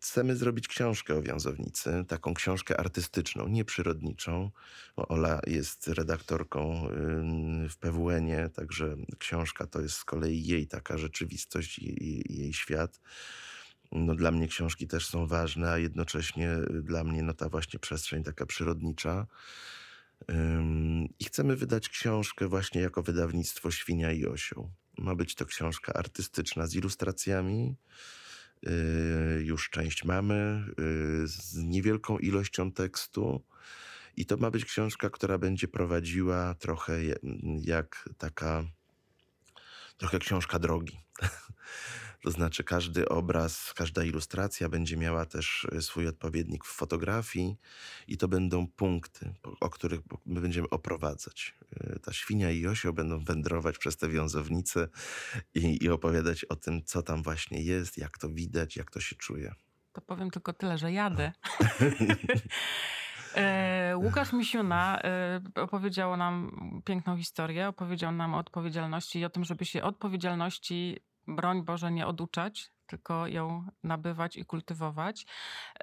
chcemy 0.00 0.36
zrobić 0.36 0.68
książkę 0.68 1.14
o 1.14 1.22
wiązownicy, 1.22 2.04
taką 2.08 2.34
książkę 2.34 2.80
artystyczną, 2.80 3.48
nie 3.48 3.64
przyrodniczą. 3.64 4.50
Ola 4.96 5.40
jest 5.46 5.88
redaktorką 5.88 6.88
ym, 6.90 7.68
w 7.68 7.76
PWN-ie, 7.76 8.48
także 8.48 8.96
książka 9.18 9.66
to 9.66 9.80
jest 9.80 9.96
z 9.96 10.04
kolei 10.04 10.46
jej 10.46 10.66
taka 10.66 10.98
rzeczywistość 10.98 11.78
i 11.78 12.38
jej 12.38 12.52
świat. 12.52 13.00
No, 13.92 14.14
dla 14.14 14.30
mnie 14.30 14.48
książki 14.48 14.86
też 14.86 15.06
są 15.06 15.26
ważne, 15.26 15.70
a 15.70 15.78
jednocześnie 15.78 16.50
y, 16.50 16.82
dla 16.82 17.04
mnie 17.04 17.22
no, 17.22 17.34
ta 17.34 17.48
właśnie 17.48 17.80
przestrzeń 17.80 18.22
taka 18.22 18.46
przyrodnicza. 18.46 19.26
I 21.18 21.24
chcemy 21.24 21.56
wydać 21.56 21.88
książkę 21.88 22.48
właśnie 22.48 22.80
jako 22.80 23.02
wydawnictwo 23.02 23.70
Świnia 23.70 24.12
i 24.12 24.26
Osioł. 24.26 24.70
Ma 24.98 25.14
być 25.14 25.34
to 25.34 25.46
książka 25.46 25.92
artystyczna 25.92 26.66
z 26.66 26.74
ilustracjami. 26.74 27.76
Yy, 28.62 29.42
już 29.44 29.70
część 29.70 30.04
mamy, 30.04 30.64
yy, 30.78 31.28
z 31.28 31.56
niewielką 31.56 32.18
ilością 32.18 32.72
tekstu. 32.72 33.44
I 34.16 34.26
to 34.26 34.36
ma 34.36 34.50
być 34.50 34.64
książka, 34.64 35.10
która 35.10 35.38
będzie 35.38 35.68
prowadziła 35.68 36.54
trochę 36.54 36.98
jak 37.60 38.08
taka, 38.18 38.64
trochę 39.96 40.18
książka 40.18 40.58
drogi. 40.58 41.00
To 42.24 42.30
znaczy, 42.30 42.64
każdy 42.64 43.08
obraz, 43.08 43.72
każda 43.72 44.04
ilustracja 44.04 44.68
będzie 44.68 44.96
miała 44.96 45.26
też 45.26 45.66
y, 45.74 45.82
swój 45.82 46.08
odpowiednik 46.08 46.64
w 46.64 46.72
fotografii, 46.72 47.56
i 48.08 48.16
to 48.16 48.28
będą 48.28 48.66
punkty, 48.66 49.34
o 49.60 49.70
których 49.70 50.00
my 50.26 50.40
będziemy 50.40 50.68
oprowadzać. 50.68 51.54
Y, 51.72 52.00
Ta 52.00 52.12
świnia 52.12 52.50
i 52.50 52.66
osioł 52.66 52.92
będą 52.92 53.24
wędrować 53.24 53.78
przez 53.78 53.96
te 53.96 54.08
wiązownice 54.08 54.88
i, 55.54 55.84
i 55.84 55.90
opowiadać 55.90 56.44
o 56.44 56.56
tym, 56.56 56.84
co 56.84 57.02
tam 57.02 57.22
właśnie 57.22 57.62
jest, 57.62 57.98
jak 57.98 58.18
to 58.18 58.28
widać, 58.28 58.76
jak 58.76 58.90
to 58.90 59.00
się 59.00 59.16
czuje. 59.16 59.54
To 59.92 60.00
powiem 60.00 60.30
tylko 60.30 60.52
tyle, 60.52 60.78
że 60.78 60.92
jadę. 60.92 61.32
E, 63.34 63.96
Łukasz 63.96 64.32
Misiuna 64.32 65.00
e, 65.02 65.40
opowiedział 65.54 66.16
nam 66.16 66.50
piękną 66.84 67.16
historię, 67.16 67.68
opowiedział 67.68 68.12
nam 68.12 68.34
o 68.34 68.38
odpowiedzialności 68.38 69.18
i 69.18 69.24
o 69.24 69.30
tym, 69.30 69.44
żeby 69.44 69.64
się 69.64 69.82
odpowiedzialności, 69.82 70.98
broń 71.26 71.62
Boże, 71.64 71.92
nie 71.92 72.06
oduczać, 72.06 72.70
tylko 72.86 73.26
ją 73.26 73.66
nabywać 73.82 74.36
i 74.36 74.44
kultywować. 74.44 75.26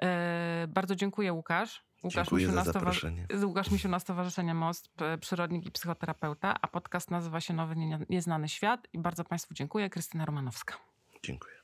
E, 0.02 0.66
bardzo 0.68 0.96
dziękuję 0.96 1.32
Łukasz. 1.32 1.84
Łukasz 2.04 2.14
Dziękuję 2.28 2.48
za 2.52 2.64
zaproszenie. 2.64 3.26
Łukasz 3.44 3.70
Misiuna, 3.70 3.98
Stowarzyszenie 3.98 4.54
Most, 4.54 4.90
przyrodnik 5.20 5.66
i 5.66 5.70
psychoterapeuta, 5.70 6.54
a 6.62 6.68
podcast 6.68 7.10
nazywa 7.10 7.40
się 7.40 7.54
Nowy 7.54 7.76
Nie- 7.76 8.06
Nieznany 8.10 8.48
Świat 8.48 8.88
i 8.92 8.98
bardzo 8.98 9.24
Państwu 9.24 9.54
dziękuję. 9.54 9.90
Krystyna 9.90 10.24
Romanowska. 10.24 10.74
Dziękuję. 11.22 11.54